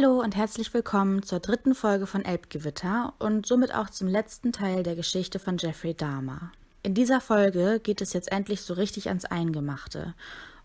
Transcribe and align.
Hallo 0.00 0.20
und 0.20 0.36
herzlich 0.36 0.72
willkommen 0.74 1.24
zur 1.24 1.40
dritten 1.40 1.74
Folge 1.74 2.06
von 2.06 2.24
Elbgewitter 2.24 3.14
und 3.18 3.46
somit 3.46 3.74
auch 3.74 3.90
zum 3.90 4.06
letzten 4.06 4.52
Teil 4.52 4.84
der 4.84 4.94
Geschichte 4.94 5.40
von 5.40 5.58
Jeffrey 5.58 5.92
Dahmer. 5.92 6.52
In 6.84 6.94
dieser 6.94 7.20
Folge 7.20 7.80
geht 7.82 8.00
es 8.00 8.12
jetzt 8.12 8.30
endlich 8.30 8.60
so 8.60 8.74
richtig 8.74 9.08
ans 9.08 9.24
Eingemachte. 9.24 10.14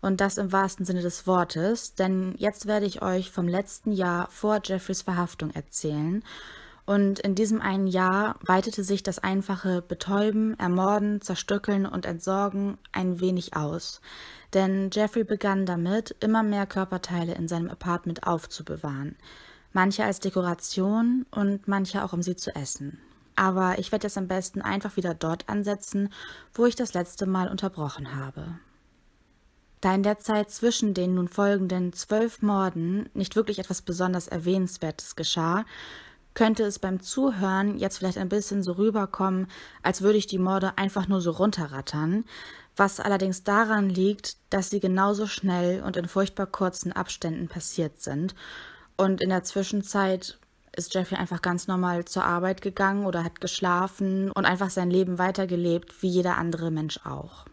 Und 0.00 0.20
das 0.20 0.38
im 0.38 0.52
wahrsten 0.52 0.86
Sinne 0.86 1.02
des 1.02 1.26
Wortes, 1.26 1.96
denn 1.96 2.36
jetzt 2.38 2.66
werde 2.66 2.86
ich 2.86 3.02
euch 3.02 3.32
vom 3.32 3.48
letzten 3.48 3.90
Jahr 3.90 4.28
vor 4.30 4.60
Jeffreys 4.62 5.02
Verhaftung 5.02 5.50
erzählen. 5.50 6.22
Und 6.86 7.18
in 7.20 7.34
diesem 7.34 7.62
einen 7.62 7.86
Jahr 7.86 8.36
weitete 8.42 8.84
sich 8.84 9.02
das 9.02 9.18
einfache 9.18 9.80
Betäuben, 9.80 10.58
Ermorden, 10.58 11.22
Zerstückeln 11.22 11.86
und 11.86 12.04
Entsorgen 12.04 12.76
ein 12.92 13.20
wenig 13.20 13.56
aus. 13.56 14.02
Denn 14.52 14.90
Jeffrey 14.92 15.24
begann 15.24 15.64
damit, 15.64 16.14
immer 16.20 16.42
mehr 16.42 16.66
Körperteile 16.66 17.34
in 17.34 17.48
seinem 17.48 17.70
Apartment 17.70 18.26
aufzubewahren. 18.26 19.16
Manche 19.72 20.04
als 20.04 20.20
Dekoration 20.20 21.24
und 21.30 21.66
manche 21.66 22.04
auch 22.04 22.12
um 22.12 22.22
sie 22.22 22.36
zu 22.36 22.54
essen. 22.54 23.00
Aber 23.34 23.78
ich 23.78 23.90
werde 23.90 24.06
jetzt 24.06 24.18
am 24.18 24.28
besten 24.28 24.62
einfach 24.62 24.96
wieder 24.96 25.14
dort 25.14 25.48
ansetzen, 25.48 26.10
wo 26.52 26.66
ich 26.66 26.76
das 26.76 26.94
letzte 26.94 27.26
Mal 27.26 27.48
unterbrochen 27.48 28.14
habe. 28.14 28.58
Da 29.80 29.94
in 29.94 30.02
der 30.02 30.18
Zeit 30.18 30.50
zwischen 30.50 30.94
den 30.94 31.14
nun 31.14 31.28
folgenden 31.28 31.92
zwölf 31.92 32.40
Morden 32.42 33.08
nicht 33.14 33.36
wirklich 33.36 33.58
etwas 33.58 33.82
besonders 33.82 34.28
Erwähnenswertes 34.28 35.16
geschah, 35.16 35.64
könnte 36.34 36.64
es 36.64 36.78
beim 36.78 37.00
Zuhören 37.00 37.78
jetzt 37.78 37.98
vielleicht 37.98 38.18
ein 38.18 38.28
bisschen 38.28 38.62
so 38.62 38.72
rüberkommen, 38.72 39.46
als 39.82 40.02
würde 40.02 40.18
ich 40.18 40.26
die 40.26 40.38
Morde 40.38 40.76
einfach 40.76 41.08
nur 41.08 41.20
so 41.20 41.30
runterrattern, 41.30 42.24
was 42.76 43.00
allerdings 43.00 43.44
daran 43.44 43.88
liegt, 43.88 44.36
dass 44.50 44.70
sie 44.70 44.80
genauso 44.80 45.26
schnell 45.26 45.82
und 45.82 45.96
in 45.96 46.08
furchtbar 46.08 46.46
kurzen 46.46 46.92
Abständen 46.92 47.48
passiert 47.48 48.00
sind. 48.00 48.34
Und 48.96 49.20
in 49.20 49.30
der 49.30 49.44
Zwischenzeit 49.44 50.38
ist 50.76 50.94
Jeffrey 50.94 51.16
einfach 51.16 51.40
ganz 51.40 51.68
normal 51.68 52.04
zur 52.04 52.24
Arbeit 52.24 52.62
gegangen 52.62 53.06
oder 53.06 53.22
hat 53.22 53.40
geschlafen 53.40 54.30
und 54.32 54.44
einfach 54.44 54.70
sein 54.70 54.90
Leben 54.90 55.18
weitergelebt, 55.18 56.02
wie 56.02 56.08
jeder 56.08 56.36
andere 56.36 56.70
Mensch 56.70 56.98
auch. 57.04 57.44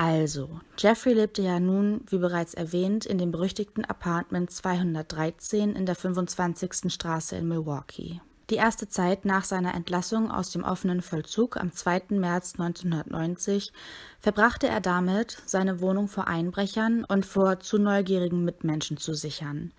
Also, 0.00 0.60
Jeffrey 0.78 1.12
lebte 1.12 1.42
ja 1.42 1.58
nun, 1.58 2.02
wie 2.06 2.18
bereits 2.18 2.54
erwähnt, 2.54 3.04
in 3.04 3.18
dem 3.18 3.32
berüchtigten 3.32 3.84
Apartment 3.84 4.48
213 4.48 5.74
in 5.74 5.86
der 5.86 5.96
25. 5.96 6.92
Straße 6.92 7.34
in 7.34 7.48
Milwaukee. 7.48 8.20
Die 8.48 8.54
erste 8.54 8.86
Zeit 8.86 9.24
nach 9.24 9.42
seiner 9.42 9.74
Entlassung 9.74 10.30
aus 10.30 10.52
dem 10.52 10.62
offenen 10.62 11.02
Vollzug 11.02 11.56
am 11.56 11.72
2. 11.72 12.02
März 12.10 12.52
1990 12.60 13.72
verbrachte 14.20 14.68
er 14.68 14.80
damit, 14.80 15.42
seine 15.46 15.80
Wohnung 15.80 16.06
vor 16.06 16.28
Einbrechern 16.28 17.04
und 17.04 17.26
vor 17.26 17.58
zu 17.58 17.78
neugierigen 17.78 18.44
Mitmenschen 18.44 18.98
zu 18.98 19.14
sichern. 19.14 19.72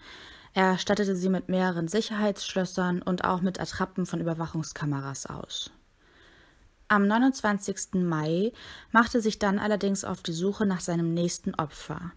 Er 0.53 0.77
stattete 0.77 1.15
sie 1.15 1.29
mit 1.29 1.47
mehreren 1.47 1.87
Sicherheitsschlössern 1.87 3.01
und 3.01 3.23
auch 3.23 3.39
mit 3.39 3.61
Attrappen 3.61 4.05
von 4.05 4.19
Überwachungskameras 4.19 5.27
aus. 5.27 5.71
Am 6.91 7.05
29. 7.05 8.01
Mai 8.01 8.51
machte 8.91 9.21
sich 9.21 9.37
dann 9.37 9.59
allerdings 9.59 10.03
auf 10.03 10.23
die 10.23 10.33
Suche 10.33 10.65
nach 10.65 10.79
seinem 10.79 11.13
nächsten 11.13 11.53
Opfer. 11.53 12.13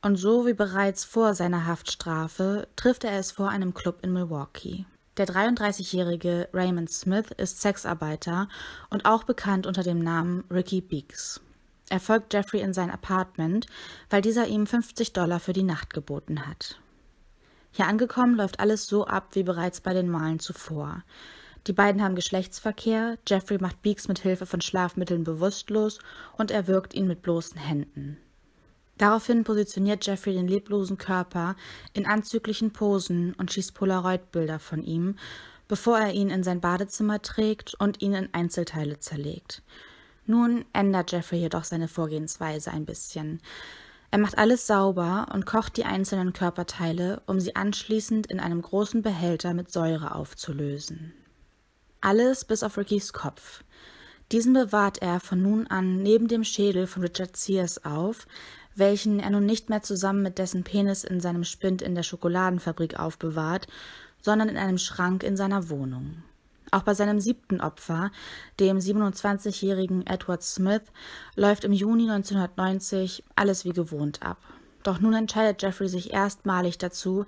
Und 0.00 0.16
so 0.16 0.46
wie 0.46 0.54
bereits 0.54 1.04
vor 1.04 1.34
seiner 1.34 1.66
Haftstrafe 1.66 2.66
trifft 2.76 3.04
er 3.04 3.18
es 3.18 3.30
vor 3.30 3.50
einem 3.50 3.74
Club 3.74 3.98
in 4.00 4.14
Milwaukee. 4.14 4.86
Der 5.18 5.26
33-jährige 5.26 6.48
Raymond 6.54 6.90
Smith 6.90 7.26
ist 7.36 7.60
Sexarbeiter 7.60 8.48
und 8.88 9.04
auch 9.04 9.24
bekannt 9.24 9.66
unter 9.66 9.82
dem 9.82 9.98
Namen 9.98 10.44
Ricky 10.50 10.80
Beeks. 10.80 11.42
Er 11.90 12.00
folgt 12.00 12.32
Jeffrey 12.32 12.62
in 12.62 12.72
sein 12.72 12.90
Apartment, 12.90 13.66
weil 14.08 14.22
dieser 14.22 14.46
ihm 14.46 14.66
50 14.66 15.12
Dollar 15.12 15.40
für 15.40 15.52
die 15.52 15.62
Nacht 15.62 15.92
geboten 15.92 16.46
hat. 16.46 16.80
Hier 17.70 17.86
angekommen 17.86 18.34
läuft 18.34 18.60
alles 18.60 18.86
so 18.86 19.06
ab 19.06 19.28
wie 19.32 19.42
bereits 19.42 19.82
bei 19.82 19.92
den 19.92 20.08
Malen 20.08 20.38
zuvor. 20.38 21.02
Die 21.66 21.72
beiden 21.72 22.00
haben 22.02 22.14
Geschlechtsverkehr, 22.14 23.18
Jeffrey 23.26 23.58
macht 23.58 23.82
Beeks 23.82 24.06
mit 24.06 24.20
Hilfe 24.20 24.46
von 24.46 24.60
Schlafmitteln 24.60 25.24
bewusstlos 25.24 25.98
und 26.38 26.52
erwürgt 26.52 26.94
ihn 26.94 27.08
mit 27.08 27.22
bloßen 27.22 27.58
Händen. 27.58 28.18
Daraufhin 28.98 29.42
positioniert 29.42 30.06
Jeffrey 30.06 30.34
den 30.34 30.46
leblosen 30.46 30.96
Körper 30.96 31.56
in 31.92 32.06
anzüglichen 32.06 32.72
Posen 32.72 33.34
und 33.34 33.52
schießt 33.52 33.74
Polaroid-Bilder 33.74 34.60
von 34.60 34.82
ihm, 34.82 35.16
bevor 35.66 35.98
er 35.98 36.12
ihn 36.12 36.30
in 36.30 36.44
sein 36.44 36.60
Badezimmer 36.60 37.20
trägt 37.20 37.74
und 37.74 38.00
ihn 38.00 38.14
in 38.14 38.32
Einzelteile 38.32 39.00
zerlegt. 39.00 39.62
Nun 40.24 40.64
ändert 40.72 41.10
Jeffrey 41.10 41.40
jedoch 41.40 41.64
seine 41.64 41.88
Vorgehensweise 41.88 42.70
ein 42.70 42.86
bisschen. 42.86 43.40
Er 44.12 44.18
macht 44.18 44.38
alles 44.38 44.68
sauber 44.68 45.26
und 45.34 45.46
kocht 45.46 45.76
die 45.76 45.84
einzelnen 45.84 46.32
Körperteile, 46.32 47.22
um 47.26 47.40
sie 47.40 47.56
anschließend 47.56 48.28
in 48.28 48.38
einem 48.38 48.62
großen 48.62 49.02
Behälter 49.02 49.52
mit 49.52 49.70
Säure 49.70 50.14
aufzulösen. 50.14 51.12
Alles 52.00 52.44
bis 52.44 52.62
auf 52.62 52.76
Rickys 52.76 53.12
Kopf. 53.12 53.62
Diesen 54.32 54.52
bewahrt 54.52 54.98
er 55.02 55.20
von 55.20 55.40
nun 55.40 55.66
an 55.68 56.02
neben 56.02 56.28
dem 56.28 56.44
Schädel 56.44 56.86
von 56.86 57.02
Richard 57.02 57.36
Sears 57.36 57.84
auf, 57.84 58.26
welchen 58.74 59.20
er 59.20 59.30
nun 59.30 59.46
nicht 59.46 59.70
mehr 59.70 59.82
zusammen 59.82 60.22
mit 60.22 60.38
dessen 60.38 60.64
Penis 60.64 61.04
in 61.04 61.20
seinem 61.20 61.44
Spind 61.44 61.80
in 61.80 61.94
der 61.94 62.02
Schokoladenfabrik 62.02 62.98
aufbewahrt, 62.98 63.66
sondern 64.20 64.48
in 64.48 64.56
einem 64.56 64.78
Schrank 64.78 65.22
in 65.22 65.36
seiner 65.36 65.68
Wohnung. 65.70 66.22
Auch 66.72 66.82
bei 66.82 66.94
seinem 66.94 67.20
siebten 67.20 67.60
Opfer, 67.60 68.10
dem 68.58 68.78
27-jährigen 68.78 70.06
Edward 70.06 70.42
Smith, 70.42 70.82
läuft 71.36 71.64
im 71.64 71.72
Juni 71.72 72.10
1990 72.10 73.22
alles 73.36 73.64
wie 73.64 73.72
gewohnt 73.72 74.22
ab. 74.22 74.38
Doch 74.86 75.00
nun 75.00 75.14
entscheidet 75.14 75.62
Jeffrey 75.62 75.88
sich 75.88 76.12
erstmalig 76.12 76.78
dazu, 76.78 77.26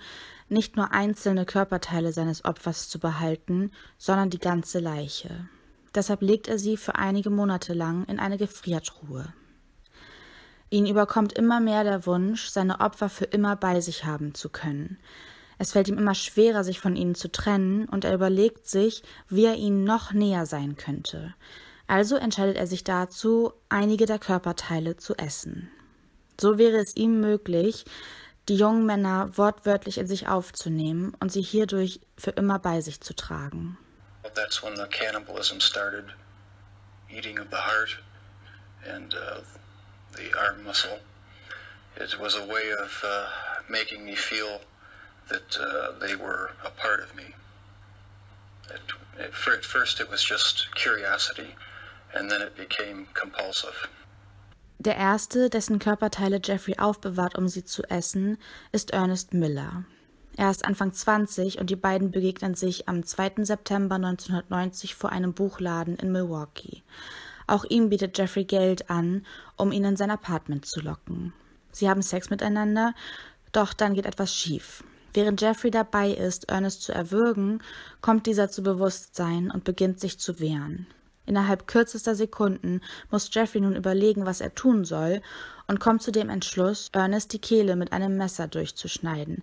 nicht 0.49 0.77
nur 0.77 0.93
einzelne 0.93 1.45
Körperteile 1.45 2.13
seines 2.13 2.45
Opfers 2.45 2.89
zu 2.89 3.01
behalten, 3.01 3.73
sondern 3.97 4.31
die 4.31 4.39
ganze 4.39 4.79
Leiche. 4.79 5.49
Deshalb 5.93 6.23
legt 6.23 6.47
er 6.47 6.61
sie 6.61 6.77
für 6.77 6.95
einige 6.95 7.31
Monate 7.31 7.75
lang 7.75 8.05
in 8.05 8.21
eine 8.21 8.39
Gefriertruhe. 8.39 9.33
Ihn 10.71 10.87
überkommt 10.87 11.33
immer 11.33 11.59
mehr 11.59 11.83
der 11.83 12.07
Wunsch, 12.07 12.47
seine 12.47 12.79
Opfer 12.79 13.09
für 13.09 13.25
immer 13.25 13.57
bei 13.57 13.81
sich 13.81 14.05
haben 14.05 14.35
zu 14.35 14.51
können. 14.51 14.97
Es 15.59 15.73
fällt 15.73 15.89
ihm 15.89 15.99
immer 15.99 16.15
schwerer, 16.15 16.63
sich 16.63 16.79
von 16.79 16.95
ihnen 16.95 17.17
zu 17.17 17.29
trennen, 17.33 17.89
und 17.89 18.05
er 18.05 18.15
überlegt 18.15 18.69
sich, 18.69 19.03
wie 19.29 19.47
er 19.47 19.57
ihnen 19.57 19.83
noch 19.83 20.13
näher 20.13 20.47
sein 20.47 20.77
könnte. 20.77 21.35
Also 21.89 22.15
entscheidet 22.15 22.57
er 22.57 22.69
sich 22.69 22.85
dazu, 22.85 23.53
einige 23.69 24.07
der 24.07 24.21
Körperteile 24.21 24.97
zu 24.97 25.17
essen. 25.17 25.73
So 26.41 26.59
wäre 26.59 26.79
es 26.79 26.97
ihm 26.97 27.21
möglich, 27.21 27.85
die 28.49 28.57
jungen 28.57 28.87
Männer 28.87 29.37
wortwörtlich 29.37 29.99
in 29.99 30.07
sich 30.07 30.29
aufzunehmen 30.29 31.15
und 31.21 31.33
sie 31.33 31.43
hierdurch 31.43 32.01
für 32.17 32.31
immer 32.31 32.59
bei 32.59 32.81
sich 32.81 33.01
zu 33.01 33.15
tragen. 33.15 33.77
That's 34.35 34.63
when 34.63 34.77
the 34.77 34.87
cannibalism 34.87 35.59
started, 35.59 36.05
eating 37.11 37.39
of 37.39 37.49
the 37.51 37.57
heart 37.57 37.99
and 38.87 39.15
uh, 39.15 39.41
the 40.17 40.33
arm 40.39 40.63
muscle. 40.65 41.01
It 41.97 42.19
was 42.21 42.37
a 42.37 42.47
way 42.47 42.73
of 42.73 43.03
uh, 43.05 43.27
making 43.69 44.05
me 44.05 44.15
feel 44.15 44.61
that 45.29 45.59
uh, 45.59 45.99
they 45.99 46.15
were 46.15 46.51
a 46.65 46.71
part 46.71 47.01
of 47.01 47.15
me. 47.17 47.35
It, 48.71 48.81
it, 49.19 49.35
for, 49.35 49.55
at 49.55 49.65
first, 49.65 50.01
it 50.01 50.09
was 50.09 50.23
just 50.23 50.69
curiosity, 50.75 51.55
and 52.15 52.31
then 52.31 52.43
it 52.43 52.57
became 52.57 53.09
compulsive. 53.15 53.89
Der 54.81 54.97
erste, 54.97 55.51
dessen 55.51 55.81
Körperteile 55.81 56.41
Jeffrey 56.43 56.79
aufbewahrt, 56.79 57.37
um 57.37 57.49
sie 57.49 57.65
zu 57.65 57.83
essen, 57.91 58.39
ist 58.71 58.93
Ernest 58.93 59.35
Miller. 59.35 59.85
Er 60.37 60.53
ist 60.53 60.65
Anfang 60.65 60.93
20 60.93 61.59
und 61.59 61.69
die 61.69 61.77
beiden 61.77 62.13
begegnen 62.13 62.55
sich 62.55 62.89
am 62.89 63.05
2. 63.05 63.43
September 63.45 63.97
1990 63.97 64.95
vor 64.95 65.11
einem 65.11 65.35
Buchladen 65.35 65.97
in 65.97 66.13
Milwaukee. 66.13 66.85
Auch 67.49 67.65
ihm 67.65 67.89
bietet 67.89 68.17
Jeffrey 68.17 68.45
Geld 68.45 68.89
an, 68.89 69.27
um 69.57 69.73
ihn 69.73 69.83
in 69.83 69.97
sein 69.97 70.13
Apartment 70.13 70.65
zu 70.65 70.81
locken. 70.81 71.33
Sie 71.73 71.91
haben 71.91 72.03
Sex 72.03 72.31
miteinander, 72.31 72.95
doch 73.51 73.73
dann 73.73 73.95
geht 73.95 74.07
etwas 74.07 74.33
schief. 74.33 74.85
Während 75.13 75.41
Jeffrey 75.41 75.73
dabei 75.73 76.13
ist, 76.13 76.51
Ernest 76.51 76.83
zu 76.83 76.93
erwürgen, 76.93 77.65
kommt 78.01 78.27
dieser 78.27 78.49
zu 78.49 78.63
Bewusstsein 78.63 79.51
und 79.51 79.65
beginnt 79.65 79.99
sich 79.99 80.21
zu 80.21 80.39
wehren. 80.39 80.87
Innerhalb 81.29 81.67
kürzester 81.67 82.15
Sekunden 82.15 82.81
muss 83.11 83.29
Jeffrey 83.31 83.61
nun 83.61 83.77
überlegen, 83.77 84.25
was 84.25 84.41
er 84.41 84.55
tun 84.55 84.87
soll, 84.87 85.21
und 85.67 85.79
kommt 85.79 86.01
zu 86.03 86.11
dem 86.11 86.31
Entschluss, 86.31 86.89
Ernest 86.93 87.35
die 87.35 87.39
Kehle 87.39 87.77
mit 87.77 87.93
einem 87.93 88.17
Messer 88.17 88.49
durchzuschneiden, 88.49 89.43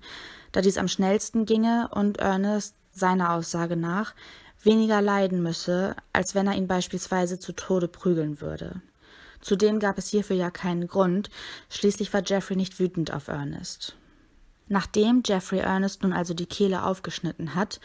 da 0.51 0.61
dies 0.61 0.79
am 0.79 0.87
schnellsten 0.87 1.45
ginge 1.45 1.89
und 1.93 2.17
Ernest 2.17 2.73
seiner 2.91 3.33
Aussage 3.33 3.75
nach 3.75 4.15
weniger 4.63 4.99
leiden 4.99 5.43
müsse, 5.43 5.95
als 6.11 6.33
wenn 6.33 6.47
er 6.47 6.55
ihn 6.55 6.67
beispielsweise 6.67 7.37
zu 7.37 7.53
Tode 7.53 7.87
prügeln 7.87 8.41
würde. 8.41 8.81
Zudem 9.39 9.79
gab 9.79 9.99
es 9.99 10.09
hierfür 10.09 10.35
ja 10.35 10.49
keinen 10.49 10.87
Grund, 10.87 11.29
schließlich 11.69 12.11
war 12.15 12.23
Jeffrey 12.25 12.55
nicht 12.55 12.79
wütend 12.79 13.13
auf 13.13 13.27
Ernest. 13.27 13.95
Nachdem 14.67 15.21
Jeffrey 15.23 15.59
Ernest 15.59 16.01
nun 16.01 16.13
also 16.13 16.33
die 16.33 16.47
Kehle 16.47 16.83
aufgeschnitten 16.83 17.53
hat, 17.53 17.79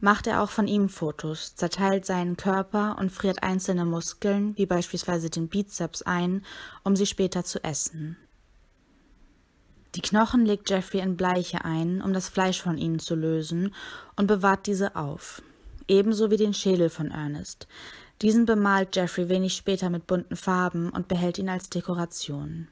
macht 0.00 0.26
er 0.26 0.42
auch 0.42 0.50
von 0.50 0.66
ihm 0.66 0.88
Fotos, 0.88 1.54
zerteilt 1.54 2.06
seinen 2.06 2.36
Körper 2.36 2.96
und 2.98 3.10
friert 3.10 3.42
einzelne 3.42 3.84
Muskeln, 3.84 4.56
wie 4.56 4.66
beispielsweise 4.66 5.30
den 5.30 5.48
Bizeps, 5.48 6.02
ein, 6.02 6.44
um 6.84 6.96
sie 6.96 7.06
später 7.06 7.44
zu 7.44 7.62
essen. 7.62 8.16
Die 9.94 10.02
Knochen 10.02 10.46
legt 10.46 10.70
Jeffrey 10.70 11.00
in 11.00 11.16
Bleiche 11.16 11.64
ein, 11.64 12.00
um 12.00 12.12
das 12.12 12.28
Fleisch 12.28 12.62
von 12.62 12.78
ihnen 12.78 13.00
zu 13.00 13.14
lösen, 13.14 13.74
und 14.16 14.26
bewahrt 14.26 14.66
diese 14.66 14.96
auf. 14.96 15.42
Ebenso 15.88 16.30
wie 16.30 16.36
den 16.36 16.54
Schädel 16.54 16.90
von 16.90 17.10
Ernest. 17.10 17.66
Diesen 18.22 18.46
bemalt 18.46 18.94
Jeffrey 18.94 19.28
wenig 19.28 19.54
später 19.54 19.90
mit 19.90 20.06
bunten 20.06 20.36
Farben 20.36 20.90
und 20.90 21.08
behält 21.08 21.38
ihn 21.38 21.48
als 21.48 21.70
Dekoration. 21.70 22.68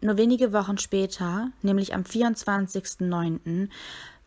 Nur 0.00 0.18
wenige 0.18 0.52
Wochen 0.52 0.76
später, 0.76 1.50
nämlich 1.62 1.94
am 1.94 2.02
24.09., 2.02 3.68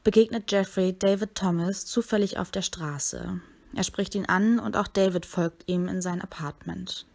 begegnet 0.08 0.50
Jeffrey 0.50 0.98
David 0.98 1.36
Thomas 1.36 1.86
zufällig 1.86 2.38
auf 2.38 2.50
der 2.50 2.62
Straße. 2.62 3.42
Er 3.76 3.84
spricht 3.84 4.16
ihn 4.16 4.26
an 4.26 4.58
und 4.58 4.78
auch 4.78 4.88
David 4.88 5.26
folgt 5.26 5.66
ihm 5.68 5.90
in 5.90 6.02
sein 6.02 6.22
Apartment. 6.22 7.06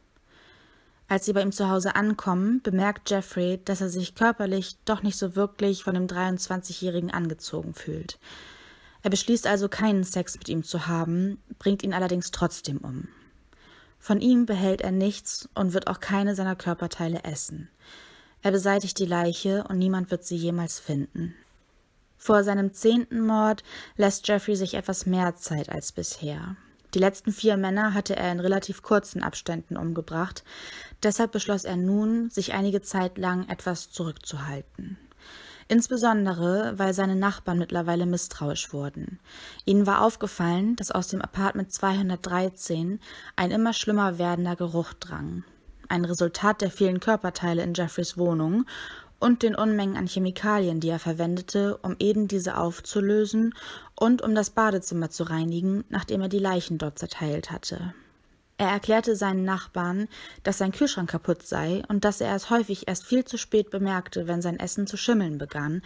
Als 1.09 1.25
sie 1.25 1.33
bei 1.33 1.41
ihm 1.41 1.53
zu 1.53 1.71
Hause 1.71 1.97
ankommen, 1.97 2.61
bemerkt 2.63 3.09
Jeffrey, 3.09 3.59
dass 3.65 3.81
er 3.81 3.89
sich 3.89 4.15
körperlich 4.15 4.77
doch 4.85 5.03
nicht 5.03 5.17
so 5.17 5.35
wirklich 5.37 5.85
von 5.85 5.95
dem 5.95 6.07
23-Jährigen 6.07 7.11
angezogen 7.11 7.73
fühlt. 7.73 8.19
Er 9.03 9.09
beschließt 9.09 9.47
also 9.47 9.71
keinen 9.71 10.05
Sex 10.05 10.37
mit 10.37 10.51
ihm 10.51 10.63
zu 10.63 10.87
haben, 10.87 11.39
bringt 11.59 11.83
ihn 11.83 11.95
allerdings 11.95 12.31
trotzdem 12.31 12.77
um. 12.77 13.09
Von 14.01 14.21
ihm 14.21 14.45
behält 14.45 14.83
er 14.83 14.93
nichts 14.93 15.49
und 15.55 15.73
wird 15.73 15.87
auch 15.87 16.01
keine 16.01 16.35
seiner 16.35 16.57
Körperteile 16.57 17.25
essen. 17.25 17.71
Er 18.43 18.51
beseitigt 18.51 18.99
die 18.99 19.07
Leiche 19.07 19.65
und 19.67 19.79
niemand 19.79 20.11
wird 20.11 20.25
sie 20.25 20.37
jemals 20.37 20.79
finden. 20.79 21.35
Vor 22.25 22.45
seinem 22.45 22.73
zehnten 22.73 23.27
Mord 23.27 23.65
lässt 23.97 24.29
Jeffrey 24.29 24.55
sich 24.55 24.75
etwas 24.75 25.07
mehr 25.07 25.35
Zeit 25.35 25.69
als 25.69 25.91
bisher. 25.91 26.55
Die 26.95 27.01
letzten 27.01 27.33
vier 27.33 27.57
Männer 27.57 27.95
hatte 27.95 28.15
er 28.15 28.31
in 28.31 28.39
relativ 28.39 28.81
kurzen 28.83 29.25
Abständen 29.25 29.77
umgebracht, 29.77 30.45
deshalb 31.03 31.33
beschloss 31.33 31.65
er 31.65 31.77
nun, 31.77 32.31
sich 32.31 32.53
einige 32.53 32.81
Zeit 32.81 33.19
lang 33.19 33.49
etwas 33.49 33.91
zurückzuhalten. 33.91 34.99
Insbesondere, 35.67 36.75
weil 36.77 36.95
seine 36.95 37.17
Nachbarn 37.17 37.59
mittlerweile 37.59 38.07
misstrauisch 38.07 38.73
wurden. 38.73 39.19
Ihnen 39.65 39.89
war 39.89 40.01
aufgefallen, 40.01 40.77
dass 40.77 40.93
aus 40.93 41.09
dem 41.09 41.23
Apartment 41.23 41.73
213 41.73 43.01
ein 43.35 43.51
immer 43.51 43.73
schlimmer 43.73 44.19
werdender 44.19 44.55
Geruch 44.55 44.93
drang. 44.93 45.43
Ein 45.89 46.05
Resultat 46.05 46.61
der 46.61 46.71
vielen 46.71 47.01
Körperteile 47.01 47.65
in 47.65 47.75
Jeffreys 47.75 48.17
Wohnung 48.17 48.65
und 49.23 49.45
den 49.45 49.55
Unmengen 49.55 49.97
an 49.97 50.09
Chemikalien, 50.09 50.81
die 50.81 50.89
er 50.89 50.99
verwendete, 50.99 51.77
um 51.77 51.95
eben 52.01 52.27
diese 52.27 52.59
aufzulösen 52.59 53.55
und 53.95 54.21
um 54.21 54.35
das 54.35 54.51
Badezimmer 54.51 55.11
zu 55.11 55.23
reinigen, 55.23 55.85
nachdem 55.91 56.23
er 56.23 56.29
die 56.29 56.41
Leichen 56.41 56.77
dort 56.77 56.99
zerteilt 56.99 57.53
hatte. 57.53 57.95
Er 58.59 58.69
erklärte 58.69 59.15
seinen 59.15 59.45
Nachbarn, 59.45 60.09
dass 60.43 60.59
sein 60.59 60.73
Kühlschrank 60.73 61.09
kaputt 61.09 61.47
sei 61.47 61.85
und 61.87 62.05
dass 62.05 62.21
er 62.21 62.35
es 62.35 62.51
häufig 62.51 62.89
erst 62.89 63.07
viel 63.07 63.25
zu 63.25 63.39
spät 63.39 63.71
bemerkte, 63.71 64.27
wenn 64.27 64.43
sein 64.43 64.59
Essen 64.59 64.89
zu 64.89 64.97
schimmeln 64.97 65.39
begann, 65.39 65.83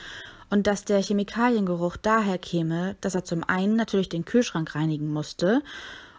und 0.48 0.66
dass 0.66 0.84
der 0.84 1.02
Chemikaliengeruch 1.02 1.96
daher 1.96 2.38
käme, 2.38 2.96
dass 3.02 3.14
er 3.14 3.24
zum 3.24 3.44
einen 3.44 3.76
natürlich 3.76 4.08
den 4.08 4.24
Kühlschrank 4.24 4.74
reinigen 4.74 5.12
musste 5.12 5.60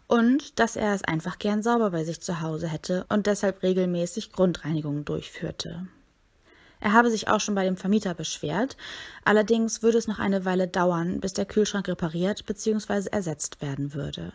und 0.05 0.59
dass 0.59 0.75
er 0.75 0.93
es 0.93 1.03
einfach 1.03 1.39
gern 1.39 1.63
sauber 1.63 1.89
bei 1.91 2.03
sich 2.03 2.21
zu 2.21 2.41
Hause 2.41 2.67
hätte 2.67 3.05
und 3.09 3.25
deshalb 3.25 3.63
regelmäßig 3.63 4.33
Grundreinigungen 4.33 5.05
durchführte. 5.05 5.87
Er 6.79 6.93
habe 6.93 7.09
sich 7.09 7.27
auch 7.27 7.39
schon 7.39 7.55
bei 7.55 7.63
dem 7.63 7.77
Vermieter 7.77 8.13
beschwert, 8.13 8.77
allerdings 9.25 9.81
würde 9.81 9.97
es 9.97 10.07
noch 10.07 10.19
eine 10.19 10.45
Weile 10.45 10.67
dauern, 10.67 11.19
bis 11.19 11.33
der 11.33 11.45
Kühlschrank 11.45 11.87
repariert 11.87 12.45
bzw. 12.45 13.09
ersetzt 13.11 13.61
werden 13.61 13.93
würde. 13.93 14.31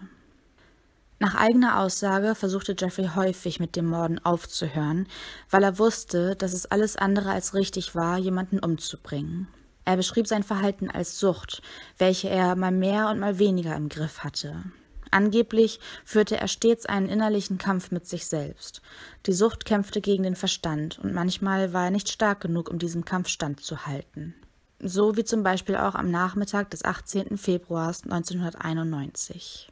Nach 1.22 1.36
eigener 1.36 1.78
Aussage 1.78 2.34
versuchte 2.34 2.74
Jeffrey 2.76 3.10
häufig 3.14 3.60
mit 3.60 3.76
dem 3.76 3.86
Morden 3.86 4.18
aufzuhören, 4.24 5.06
weil 5.50 5.62
er 5.62 5.78
wusste, 5.78 6.34
dass 6.34 6.52
es 6.52 6.66
alles 6.66 6.96
andere 6.96 7.30
als 7.30 7.54
richtig 7.54 7.94
war, 7.94 8.18
jemanden 8.18 8.58
umzubringen. 8.58 9.46
Er 9.84 9.96
beschrieb 9.96 10.26
sein 10.26 10.42
Verhalten 10.42 10.90
als 10.90 11.20
Sucht, 11.20 11.62
welche 11.96 12.28
er 12.28 12.56
mal 12.56 12.72
mehr 12.72 13.08
und 13.08 13.20
mal 13.20 13.38
weniger 13.38 13.76
im 13.76 13.88
Griff 13.88 14.24
hatte. 14.24 14.64
Angeblich 15.12 15.78
führte 16.06 16.38
er 16.38 16.48
stets 16.48 16.86
einen 16.86 17.10
innerlichen 17.10 17.58
Kampf 17.58 17.90
mit 17.90 18.08
sich 18.08 18.26
selbst. 18.26 18.80
Die 19.26 19.34
Sucht 19.34 19.66
kämpfte 19.66 20.00
gegen 20.00 20.22
den 20.22 20.36
Verstand, 20.36 20.98
und 20.98 21.12
manchmal 21.12 21.74
war 21.74 21.84
er 21.84 21.90
nicht 21.90 22.10
stark 22.10 22.40
genug, 22.40 22.70
um 22.70 22.78
diesem 22.78 23.04
Kampf 23.04 23.28
standzuhalten. 23.28 24.34
So 24.80 25.14
wie 25.16 25.24
zum 25.24 25.42
Beispiel 25.42 25.76
auch 25.76 25.94
am 25.94 26.10
Nachmittag 26.10 26.70
des 26.70 26.84
18. 26.84 27.36
Februars 27.36 28.04
1991. 28.04 29.68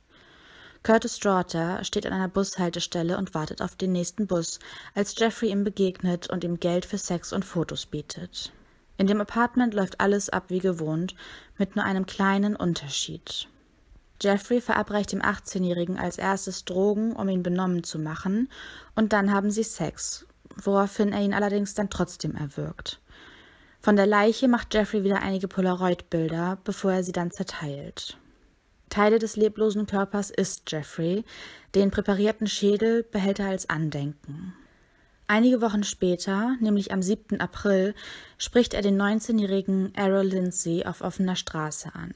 Curtis 0.83 1.17
Straughter 1.17 1.83
steht 1.85 2.07
an 2.07 2.13
einer 2.13 2.29
Bushaltestelle 2.29 3.17
und 3.17 3.33
wartet 3.35 3.63
auf 3.63 3.77
den 3.77 3.93
nächsten 3.93 4.27
Bus, 4.27 4.59
als 4.95 5.19
Jeffrey 5.19 5.51
ihm 5.51 5.65
begegnet 5.65 6.29
und 6.29 6.45
ihm 6.45 6.61
Geld 6.61 6.85
für 6.85 6.99
Sex 6.99 7.33
und 7.33 7.47
Fotos 7.47 7.87
bietet. 7.87 8.53
In 8.99 9.07
dem 9.07 9.23
Apartment 9.23 9.73
läuft 9.73 10.01
alles 10.01 10.29
ab 10.29 10.45
wie 10.49 10.59
gewohnt, 10.59 11.15
mit 11.57 11.77
nur 11.77 11.87
einem 11.87 12.05
kleinen 12.05 12.57
Unterschied. 12.57 13.49
Jeffrey 14.20 14.61
verabreicht 14.61 15.12
dem 15.12 15.22
18-Jährigen 15.22 15.99
als 15.99 16.19
erstes 16.19 16.64
Drogen, 16.64 17.12
um 17.12 17.28
ihn 17.28 17.43
benommen 17.43 17.84
zu 17.84 17.99
machen, 17.99 18.49
und 18.94 19.12
dann 19.12 19.32
haben 19.32 19.50
sie 19.50 19.62
Sex, 19.62 20.26
woraufhin 20.56 21.12
er 21.12 21.22
ihn 21.22 21.34
allerdings 21.34 21.75
dann 21.75 21.90
trotzdem 21.90 22.34
erwürgt. 22.34 23.00
Von 23.81 23.96
der 23.96 24.06
Leiche 24.06 24.46
macht 24.46 24.75
Jeffrey 24.75 25.05
wieder 25.05 25.22
einige 25.22 25.49
Polaroid-Bilder, 25.49 26.58
bevor 26.64 26.93
er 26.93 27.02
sie 27.02 27.12
dann 27.12 27.31
zerteilt. 27.31 28.19
Teile 28.90 29.19
des 29.19 29.37
leblosen 29.37 29.87
Körpers 29.87 30.31
isst 30.31 30.70
Jeffrey, 30.70 31.25
den 31.75 31.90
präparierten 31.90 32.46
Schädel 32.46 33.05
behält 33.05 33.38
er 33.38 33.46
als 33.46 33.70
Andenken. 33.70 34.52
Einige 35.28 35.62
Wochen 35.62 35.84
später, 35.84 36.56
nämlich 36.61 36.93
am 36.93 37.02
7. 37.02 37.40
April, 37.40 37.94
spricht 38.37 38.75
er 38.75 38.82
den 38.82 39.00
19-jährigen 39.00 39.94
Errol 39.94 40.26
Lindsay 40.26 40.84
auf 40.84 41.02
offener 41.02 41.37
Straße 41.37 41.94
an. 41.94 42.12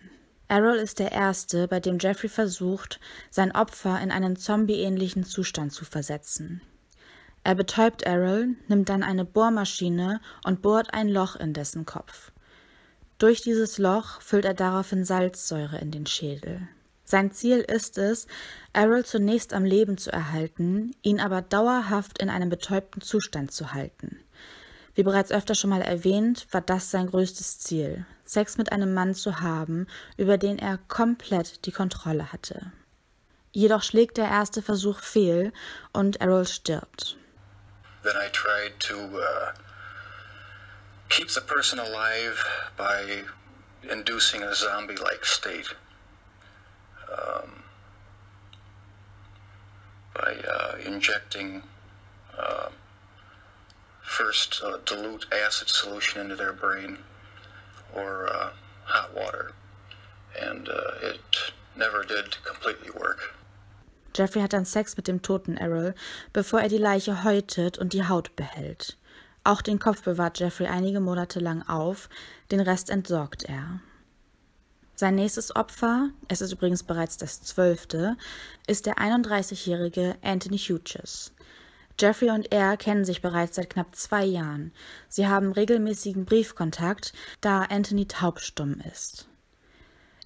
Errol 0.48 0.76
ist 0.76 0.98
der 0.98 1.12
Erste, 1.12 1.68
bei 1.68 1.80
dem 1.80 1.98
Jeffrey 1.98 2.28
versucht, 2.28 3.00
sein 3.30 3.52
Opfer 3.52 4.00
in 4.00 4.10
einen 4.10 4.36
zombieähnlichen 4.36 5.24
Zustand 5.24 5.72
zu 5.72 5.84
versetzen. 5.84 6.60
Er 7.44 7.54
betäubt 7.54 8.02
Errol, 8.02 8.56
nimmt 8.68 8.88
dann 8.88 9.02
eine 9.02 9.24
Bohrmaschine 9.24 10.20
und 10.44 10.62
bohrt 10.62 10.94
ein 10.94 11.08
Loch 11.08 11.36
in 11.36 11.52
dessen 11.52 11.84
Kopf. 11.86 12.32
Durch 13.18 13.42
dieses 13.42 13.78
Loch 13.78 14.20
füllt 14.20 14.44
er 14.44 14.54
daraufhin 14.54 15.04
Salzsäure 15.04 15.78
in 15.78 15.90
den 15.90 16.06
Schädel. 16.06 16.68
Sein 17.04 17.32
Ziel 17.32 17.60
ist 17.60 17.98
es, 17.98 18.26
Errol 18.72 19.04
zunächst 19.04 19.52
am 19.52 19.64
Leben 19.64 19.98
zu 19.98 20.10
erhalten, 20.10 20.96
ihn 21.02 21.20
aber 21.20 21.42
dauerhaft 21.42 22.20
in 22.20 22.30
einem 22.30 22.48
betäubten 22.48 23.02
Zustand 23.02 23.52
zu 23.52 23.74
halten. 23.74 24.18
Wie 24.94 25.02
bereits 25.02 25.30
öfter 25.30 25.54
schon 25.54 25.70
mal 25.70 25.82
erwähnt, 25.82 26.46
war 26.50 26.62
das 26.62 26.90
sein 26.90 27.08
größtes 27.08 27.58
Ziel, 27.58 28.06
Sex 28.24 28.56
mit 28.56 28.72
einem 28.72 28.94
Mann 28.94 29.14
zu 29.14 29.40
haben, 29.40 29.86
über 30.16 30.38
den 30.38 30.58
er 30.58 30.78
komplett 30.88 31.66
die 31.66 31.72
Kontrolle 31.72 32.32
hatte. 32.32 32.72
Jedoch 33.52 33.82
schlägt 33.82 34.16
der 34.16 34.28
erste 34.28 34.62
Versuch 34.62 35.00
fehl 35.00 35.52
und 35.92 36.20
Errol 36.20 36.46
stirbt. 36.46 37.16
Then 38.02 38.16
I 38.16 38.28
tried 38.32 38.78
to 38.80 38.96
uh, 38.96 39.52
keep 41.08 41.30
the 41.30 41.40
person 41.40 41.78
alive 41.78 42.44
by 42.76 43.24
inducing 43.90 44.42
a 44.42 44.54
zombie-like 44.54 45.24
state. 45.24 45.76
Um, 47.08 47.62
by 50.14 50.36
uh, 50.48 50.76
injecting 50.84 51.62
uh, 52.38 52.70
first 54.02 54.62
uh, 54.64 54.78
dilute 54.84 55.26
acid 55.32 55.68
solution 55.68 56.20
into 56.20 56.36
their 56.36 56.52
brain 56.52 56.98
or 57.94 58.28
uh, 58.28 58.50
hot 58.84 59.14
water. 59.14 59.52
And 60.40 60.68
uh, 60.68 61.08
it 61.10 61.52
never 61.76 62.04
did 62.04 62.36
completely 62.44 62.90
work. 62.90 63.34
Jeffrey 64.16 64.42
hat 64.42 64.52
dann 64.52 64.64
Sex 64.64 64.96
mit 64.96 65.08
dem 65.08 65.22
toten 65.22 65.56
Errol, 65.56 65.94
bevor 66.32 66.60
er 66.60 66.68
die 66.68 66.78
Leiche 66.78 67.24
häutet 67.24 67.78
und 67.78 67.92
die 67.92 68.06
Haut 68.06 68.36
behält. 68.36 68.96
Auch 69.42 69.60
den 69.60 69.78
Kopf 69.78 70.02
bewahrt 70.02 70.38
Jeffrey 70.38 70.66
einige 70.66 71.00
Monate 71.00 71.40
lang 71.40 71.62
auf, 71.68 72.08
den 72.50 72.60
Rest 72.60 72.90
entsorgt 72.90 73.42
er. 73.44 73.80
Sein 74.94 75.16
nächstes 75.16 75.54
Opfer, 75.56 76.10
es 76.28 76.40
ist 76.40 76.52
übrigens 76.52 76.84
bereits 76.84 77.16
das 77.16 77.42
zwölfte, 77.42 78.16
ist 78.68 78.86
der 78.86 78.98
31-jährige 78.98 80.16
Anthony 80.22 80.58
Hughes. 80.58 81.32
Jeffrey 81.98 82.30
und 82.30 82.52
er 82.52 82.76
kennen 82.76 83.04
sich 83.04 83.22
bereits 83.22 83.56
seit 83.56 83.70
knapp 83.70 83.94
zwei 83.94 84.24
Jahren. 84.24 84.72
Sie 85.08 85.28
haben 85.28 85.52
regelmäßigen 85.52 86.24
Briefkontakt, 86.24 87.12
da 87.40 87.62
Anthony 87.62 88.06
taubstumm 88.06 88.80
ist. 88.92 89.28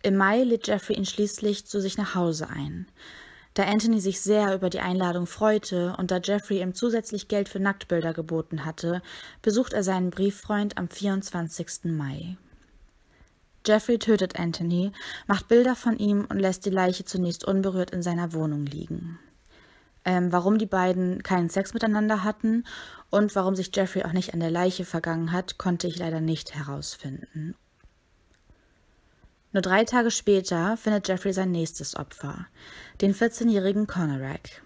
Im 0.02 0.16
Mai 0.16 0.44
lädt 0.44 0.66
Jeffrey 0.66 0.96
ihn 0.96 1.04
schließlich 1.04 1.66
zu 1.66 1.80
sich 1.80 1.98
nach 1.98 2.14
Hause 2.14 2.48
ein. 2.48 2.86
Da 3.54 3.64
Anthony 3.64 4.00
sich 4.00 4.20
sehr 4.20 4.54
über 4.54 4.70
die 4.70 4.80
Einladung 4.80 5.26
freute 5.26 5.96
und 5.98 6.10
da 6.10 6.20
Jeffrey 6.22 6.60
ihm 6.62 6.74
zusätzlich 6.74 7.28
Geld 7.28 7.48
für 7.48 7.58
Nacktbilder 7.58 8.12
geboten 8.12 8.64
hatte, 8.64 9.02
besucht 9.42 9.72
er 9.72 9.82
seinen 9.82 10.10
Brieffreund 10.10 10.78
am 10.78 10.88
24. 10.88 11.84
Mai. 11.84 12.36
Jeffrey 13.66 13.98
tötet 13.98 14.38
Anthony, 14.38 14.92
macht 15.26 15.48
Bilder 15.48 15.74
von 15.74 15.98
ihm 15.98 16.24
und 16.30 16.38
lässt 16.38 16.64
die 16.64 16.70
Leiche 16.70 17.04
zunächst 17.04 17.44
unberührt 17.44 17.90
in 17.90 18.02
seiner 18.02 18.32
Wohnung 18.32 18.64
liegen. 18.64 19.18
Ähm, 20.08 20.32
warum 20.32 20.56
die 20.56 20.64
beiden 20.64 21.22
keinen 21.22 21.50
Sex 21.50 21.74
miteinander 21.74 22.24
hatten 22.24 22.64
und 23.10 23.36
warum 23.36 23.54
sich 23.54 23.76
Jeffrey 23.76 24.04
auch 24.04 24.14
nicht 24.14 24.32
an 24.32 24.40
der 24.40 24.50
Leiche 24.50 24.86
vergangen 24.86 25.32
hat, 25.32 25.58
konnte 25.58 25.86
ich 25.86 25.98
leider 25.98 26.22
nicht 26.22 26.54
herausfinden. 26.54 27.54
Nur 29.52 29.60
drei 29.60 29.84
Tage 29.84 30.10
später 30.10 30.78
findet 30.78 31.08
Jeffrey 31.08 31.34
sein 31.34 31.50
nächstes 31.50 31.94
Opfer, 31.94 32.46
den 33.02 33.14
14-jährigen 33.14 33.86
Conorak. 33.86 34.62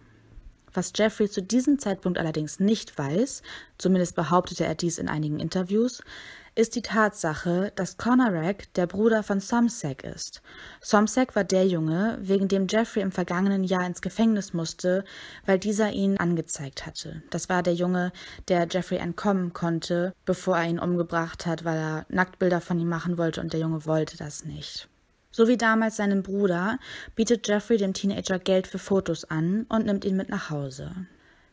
Was 0.73 0.93
Jeffrey 0.95 1.29
zu 1.29 1.43
diesem 1.43 1.81
Zeitpunkt 1.81 2.21
allerdings 2.21 2.61
nicht 2.61 2.97
weiß, 2.97 3.43
zumindest 3.79 4.15
behauptete 4.15 4.65
er 4.65 4.77
dies 4.77 4.99
in 4.99 5.09
einigen 5.09 5.41
Interviews, 5.41 6.05
ist 6.55 6.77
die 6.77 6.83
Tatsache, 6.83 7.73
dass 7.77 7.97
Conorak 7.97 8.73
der 8.75 8.87
Bruder 8.87 9.23
von 9.23 9.41
Somsek 9.41 10.05
ist. 10.05 10.43
Somsek 10.81 11.35
war 11.35 11.45
der 11.45 11.67
Junge, 11.67 12.19
wegen 12.21 12.49
dem 12.49 12.67
Jeffrey 12.69 13.03
im 13.03 13.11
vergangenen 13.13 13.65
Jahr 13.65 13.87
ins 13.87 14.03
Gefängnis 14.03 14.53
musste, 14.53 15.05
weil 15.47 15.59
dieser 15.59 15.93
ihn 15.93 16.19
angezeigt 16.19 16.85
hatte. 16.85 17.23
Das 17.31 17.49
war 17.49 17.63
der 17.63 17.75
Junge, 17.75 18.13
der 18.49 18.67
Jeffrey 18.71 18.99
entkommen 18.99 19.55
konnte, 19.55 20.13
bevor 20.27 20.59
er 20.59 20.69
ihn 20.69 20.79
umgebracht 20.79 21.47
hat, 21.47 21.65
weil 21.65 21.79
er 21.79 22.07
Nacktbilder 22.11 22.61
von 22.61 22.79
ihm 22.79 22.89
machen 22.89 23.17
wollte 23.17 23.41
und 23.41 23.55
der 23.55 23.61
Junge 23.61 23.87
wollte 23.87 24.19
das 24.19 24.45
nicht. 24.45 24.89
So 25.31 25.49
wie 25.49 25.57
damals 25.57 25.97
seinem 25.97 26.23
Bruder 26.23 26.79
bietet 27.15 27.49
Jeffrey 27.49 27.79
dem 27.79 27.95
Teenager 27.95 28.39
Geld 28.39 28.67
für 28.67 28.79
Fotos 28.79 29.25
an 29.25 29.65
und 29.71 29.87
nimmt 29.87 30.05
ihn 30.05 30.17
mit 30.17 30.29
nach 30.29 30.51
Hause. 30.51 30.93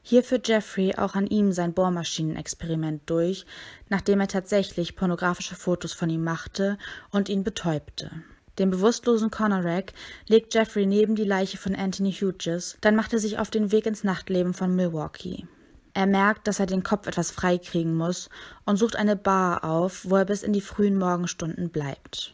Hier 0.01 0.23
führt 0.23 0.47
Jeffrey 0.47 0.95
auch 0.95 1.15
an 1.15 1.27
ihm 1.27 1.51
sein 1.51 1.73
Bohrmaschinenexperiment 1.73 3.09
durch, 3.09 3.45
nachdem 3.89 4.19
er 4.19 4.27
tatsächlich 4.27 4.95
pornografische 4.95 5.55
Fotos 5.55 5.93
von 5.93 6.09
ihm 6.09 6.23
machte 6.23 6.77
und 7.11 7.29
ihn 7.29 7.43
betäubte. 7.43 8.09
Den 8.57 8.71
bewusstlosen 8.71 9.31
Conorak 9.31 9.93
legt 10.27 10.53
Jeffrey 10.53 10.85
neben 10.85 11.15
die 11.15 11.23
Leiche 11.23 11.57
von 11.57 11.75
Anthony 11.75 12.11
Hughes, 12.11 12.77
dann 12.81 12.95
macht 12.95 13.13
er 13.13 13.19
sich 13.19 13.39
auf 13.39 13.49
den 13.49 13.71
Weg 13.71 13.85
ins 13.85 14.03
Nachtleben 14.03 14.53
von 14.53 14.75
Milwaukee. 14.75 15.47
Er 15.93 16.05
merkt, 16.05 16.47
dass 16.47 16.59
er 16.59 16.65
den 16.65 16.83
Kopf 16.83 17.07
etwas 17.07 17.31
freikriegen 17.31 17.95
muss 17.95 18.29
und 18.65 18.77
sucht 18.77 18.95
eine 18.95 19.15
Bar 19.15 19.63
auf, 19.63 20.09
wo 20.09 20.17
er 20.17 20.25
bis 20.25 20.43
in 20.43 20.53
die 20.53 20.61
frühen 20.61 20.97
Morgenstunden 20.97 21.69
bleibt. 21.69 22.33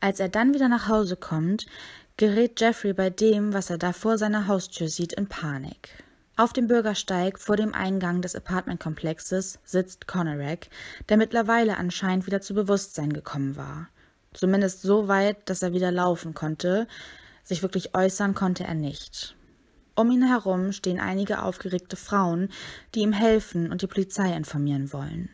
Als 0.00 0.18
er 0.18 0.28
dann 0.28 0.54
wieder 0.54 0.68
nach 0.68 0.88
Hause 0.88 1.16
kommt, 1.16 1.66
gerät 2.16 2.60
Jeffrey 2.60 2.92
bei 2.92 3.10
dem, 3.10 3.52
was 3.52 3.70
er 3.70 3.78
da 3.78 3.92
vor 3.92 4.18
seiner 4.18 4.46
Haustür 4.46 4.88
sieht, 4.88 5.12
in 5.12 5.26
Panik. 5.26 6.02
Auf 6.40 6.54
dem 6.54 6.68
Bürgersteig 6.68 7.38
vor 7.38 7.58
dem 7.58 7.74
Eingang 7.74 8.22
des 8.22 8.34
Apartmentkomplexes 8.34 9.58
sitzt 9.62 10.06
Conorak, 10.06 10.68
der 11.10 11.18
mittlerweile 11.18 11.76
anscheinend 11.76 12.26
wieder 12.26 12.40
zu 12.40 12.54
Bewusstsein 12.54 13.12
gekommen 13.12 13.56
war. 13.56 13.90
Zumindest 14.32 14.80
so 14.80 15.06
weit, 15.06 15.50
dass 15.50 15.60
er 15.60 15.74
wieder 15.74 15.92
laufen 15.92 16.32
konnte, 16.32 16.88
sich 17.44 17.60
wirklich 17.60 17.94
äußern 17.94 18.34
konnte 18.34 18.64
er 18.64 18.72
nicht. 18.72 19.36
Um 19.94 20.10
ihn 20.10 20.26
herum 20.26 20.72
stehen 20.72 20.98
einige 20.98 21.42
aufgeregte 21.42 21.96
Frauen, 21.96 22.48
die 22.94 23.00
ihm 23.00 23.12
helfen 23.12 23.70
und 23.70 23.82
die 23.82 23.86
Polizei 23.86 24.34
informieren 24.34 24.94
wollen. 24.94 25.28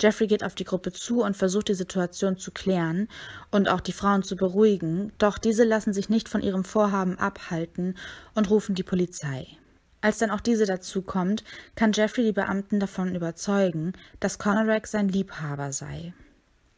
Jeffrey 0.00 0.28
geht 0.28 0.44
auf 0.44 0.54
die 0.54 0.64
Gruppe 0.64 0.92
zu 0.92 1.22
und 1.22 1.36
versucht 1.36 1.68
die 1.68 1.74
Situation 1.74 2.38
zu 2.38 2.52
klären 2.52 3.06
und 3.50 3.68
auch 3.68 3.82
die 3.82 3.92
Frauen 3.92 4.22
zu 4.22 4.34
beruhigen, 4.34 5.12
doch 5.18 5.36
diese 5.36 5.64
lassen 5.64 5.92
sich 5.92 6.08
nicht 6.08 6.30
von 6.30 6.40
ihrem 6.40 6.64
Vorhaben 6.64 7.18
abhalten 7.18 7.98
und 8.34 8.48
rufen 8.48 8.74
die 8.74 8.82
Polizei. 8.82 9.58
Als 10.02 10.18
dann 10.18 10.30
auch 10.30 10.40
diese 10.40 10.64
dazukommt, 10.64 11.44
kann 11.74 11.92
Jeffrey 11.92 12.24
die 12.24 12.32
Beamten 12.32 12.80
davon 12.80 13.14
überzeugen, 13.14 13.92
dass 14.18 14.38
Conorak 14.38 14.86
sein 14.86 15.08
Liebhaber 15.08 15.72
sei. 15.72 16.14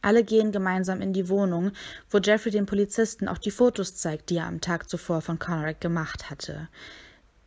Alle 0.00 0.24
gehen 0.24 0.50
gemeinsam 0.50 1.00
in 1.00 1.12
die 1.12 1.28
Wohnung, 1.28 1.70
wo 2.10 2.18
Jeffrey 2.18 2.50
den 2.50 2.66
Polizisten 2.66 3.28
auch 3.28 3.38
die 3.38 3.52
Fotos 3.52 3.94
zeigt, 3.94 4.30
die 4.30 4.38
er 4.38 4.46
am 4.46 4.60
Tag 4.60 4.90
zuvor 4.90 5.20
von 5.20 5.38
Conorak 5.38 5.80
gemacht 5.80 6.28
hatte. 6.30 6.68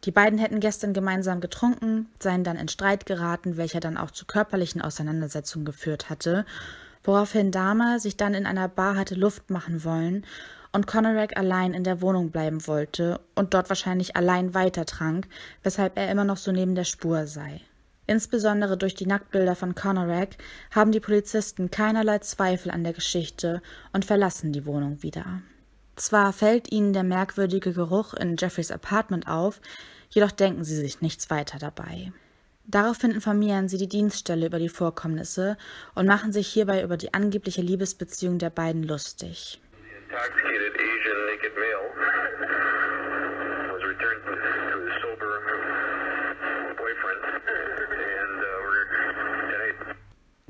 Die 0.05 0.11
beiden 0.11 0.39
hätten 0.39 0.61
gestern 0.61 0.93
gemeinsam 0.93 1.41
getrunken, 1.41 2.07
seien 2.21 2.45
dann 2.45 2.57
in 2.57 2.69
Streit 2.69 3.05
geraten, 3.05 3.57
welcher 3.57 3.81
dann 3.81 3.97
auch 3.97 4.11
zu 4.11 4.25
körperlichen 4.25 4.81
Auseinandersetzungen 4.81 5.65
geführt 5.65 6.09
hatte, 6.09 6.45
woraufhin 7.03 7.51
Dahmer 7.51 7.99
sich 7.99 8.15
dann 8.15 8.33
in 8.33 8.45
einer 8.45 8.69
Bar 8.69 8.95
hatte 8.95 9.15
Luft 9.15 9.49
machen 9.49 9.83
wollen 9.83 10.25
und 10.75 10.87
Conorak 10.87 11.37
allein 11.37 11.73
in 11.73 11.85
der 11.85 12.01
Wohnung 12.01 12.31
bleiben 12.31 12.67
wollte 12.67 13.21
und 13.33 13.53
dort 13.53 13.69
wahrscheinlich 13.69 14.17
allein 14.17 14.53
weiter 14.53 14.85
trank, 14.85 15.25
weshalb 15.63 15.97
er 15.97 16.11
immer 16.11 16.25
noch 16.25 16.35
so 16.35 16.51
neben 16.51 16.75
der 16.75 16.83
Spur 16.83 17.27
sei. 17.27 17.61
Insbesondere 18.07 18.77
durch 18.77 18.93
die 18.93 19.07
Nacktbilder 19.07 19.55
von 19.55 19.73
Conorak 19.73 20.35
haben 20.71 20.91
die 20.91 20.99
Polizisten 20.99 21.71
keinerlei 21.71 22.19
Zweifel 22.19 22.71
an 22.71 22.83
der 22.83 22.91
Geschichte 22.91 23.61
und 23.93 24.03
verlassen 24.03 24.51
die 24.51 24.65
Wohnung 24.65 25.01
wieder. 25.01 25.41
Zwar 25.95 26.33
fällt 26.33 26.69
ihnen 26.73 26.91
der 26.91 27.03
merkwürdige 27.03 27.71
Geruch 27.71 28.13
in 28.13 28.35
Jeffreys 28.37 28.69
Apartment 28.69 29.29
auf, 29.29 29.61
jedoch 30.09 30.31
denken 30.31 30.65
sie 30.65 30.75
sich 30.75 30.99
nichts 30.99 31.29
weiter 31.29 31.57
dabei. 31.57 32.11
Daraufhin 32.67 33.11
informieren 33.11 33.69
sie 33.69 33.77
die 33.77 33.87
Dienststelle 33.87 34.47
über 34.47 34.59
die 34.59 34.69
Vorkommnisse 34.69 35.55
und 35.93 36.05
machen 36.07 36.33
sich 36.33 36.47
hierbei 36.47 36.83
über 36.83 36.97
die 36.97 37.13
angebliche 37.13 37.61
Liebesbeziehung 37.61 38.39
der 38.39 38.49
beiden 38.49 38.83
lustig. 38.83 39.61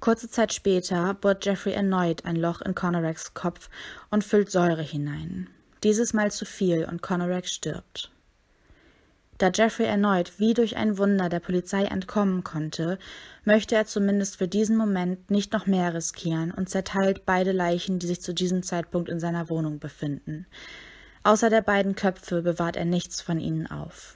Kurze 0.05 0.29
Zeit 0.29 0.53
später 0.53 1.15
bohrt 1.15 1.45
Jeffrey 1.45 1.73
erneut 1.73 2.25
ein 2.25 2.35
Loch 2.35 2.61
in 2.61 2.75
Conoraks 2.75 3.33
Kopf 3.33 3.69
und 4.11 4.23
füllt 4.23 4.51
Säure 4.51 4.83
hinein. 4.83 5.49
Dieses 5.83 6.13
Mal 6.13 6.31
zu 6.31 6.45
viel 6.45 6.85
und 6.85 7.01
Conorak 7.01 7.47
stirbt. 7.47 8.11
Da 9.37 9.51
Jeffrey 9.53 9.85
erneut 9.85 10.39
wie 10.39 10.53
durch 10.53 10.77
ein 10.77 10.97
Wunder 10.97 11.27
der 11.27 11.41
Polizei 11.41 11.83
entkommen 11.83 12.43
konnte, 12.43 12.97
möchte 13.43 13.75
er 13.75 13.85
zumindest 13.85 14.37
für 14.37 14.47
diesen 14.47 14.77
Moment 14.77 15.29
nicht 15.29 15.51
noch 15.51 15.65
mehr 15.65 15.93
riskieren 15.93 16.51
und 16.51 16.69
zerteilt 16.69 17.25
beide 17.25 17.51
Leichen, 17.51 17.99
die 17.99 18.07
sich 18.07 18.21
zu 18.21 18.33
diesem 18.33 18.63
Zeitpunkt 18.63 19.09
in 19.09 19.19
seiner 19.19 19.49
Wohnung 19.49 19.79
befinden. 19.79 20.45
Außer 21.23 21.49
der 21.49 21.61
beiden 21.61 21.95
Köpfe 21.95 22.43
bewahrt 22.43 22.77
er 22.77 22.85
nichts 22.85 23.21
von 23.21 23.39
ihnen 23.39 23.67
auf. 23.67 24.15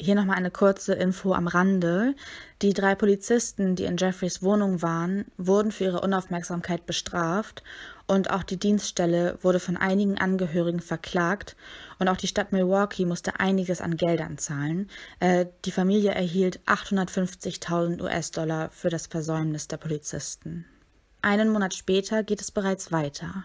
Hier 0.00 0.14
nochmal 0.14 0.36
eine 0.36 0.52
kurze 0.52 0.94
Info 0.94 1.32
am 1.32 1.48
Rande. 1.48 2.14
Die 2.62 2.72
drei 2.72 2.94
Polizisten, 2.94 3.74
die 3.74 3.84
in 3.84 3.96
Jeffreys 3.96 4.42
Wohnung 4.42 4.80
waren, 4.80 5.24
wurden 5.36 5.72
für 5.72 5.84
ihre 5.84 6.02
Unaufmerksamkeit 6.02 6.86
bestraft 6.86 7.64
und 8.08 8.30
auch 8.30 8.42
die 8.42 8.56
Dienststelle 8.56 9.38
wurde 9.42 9.60
von 9.60 9.76
einigen 9.76 10.18
Angehörigen 10.18 10.80
verklagt 10.80 11.54
und 12.00 12.08
auch 12.08 12.16
die 12.16 12.26
Stadt 12.26 12.52
Milwaukee 12.52 13.04
musste 13.04 13.38
einiges 13.38 13.80
an 13.80 13.96
Geldern 13.96 14.38
zahlen. 14.38 14.88
Äh, 15.20 15.46
die 15.64 15.70
Familie 15.70 16.12
erhielt 16.12 16.60
850.000 16.66 18.02
US-Dollar 18.02 18.70
für 18.70 18.90
das 18.90 19.06
Versäumnis 19.06 19.68
der 19.68 19.76
Polizisten. 19.76 20.64
Einen 21.22 21.50
Monat 21.50 21.74
später 21.74 22.22
geht 22.22 22.40
es 22.40 22.50
bereits 22.50 22.90
weiter. 22.90 23.44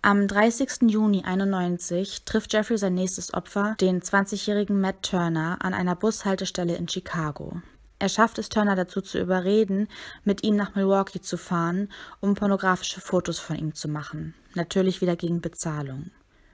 Am 0.00 0.26
30. 0.26 0.90
Juni 0.90 1.22
91 1.24 2.24
trifft 2.24 2.52
Jeffrey 2.52 2.78
sein 2.78 2.94
nächstes 2.94 3.34
Opfer, 3.34 3.76
den 3.80 4.00
20-jährigen 4.00 4.80
Matt 4.80 5.02
Turner, 5.02 5.58
an 5.60 5.74
einer 5.74 5.96
Bushaltestelle 5.96 6.76
in 6.76 6.88
Chicago. 6.88 7.62
Er 8.02 8.08
schafft 8.08 8.40
es 8.40 8.48
Turner 8.48 8.74
dazu 8.74 9.00
zu 9.00 9.20
überreden, 9.20 9.86
mit 10.24 10.42
ihm 10.42 10.56
nach 10.56 10.74
Milwaukee 10.74 11.20
zu 11.20 11.36
fahren, 11.36 11.88
um 12.18 12.34
pornografische 12.34 13.00
Fotos 13.00 13.38
von 13.38 13.54
ihm 13.54 13.76
zu 13.76 13.86
machen. 13.86 14.34
Natürlich 14.56 15.00
wieder 15.00 15.14
gegen 15.14 15.40
Bezahlung. 15.40 16.10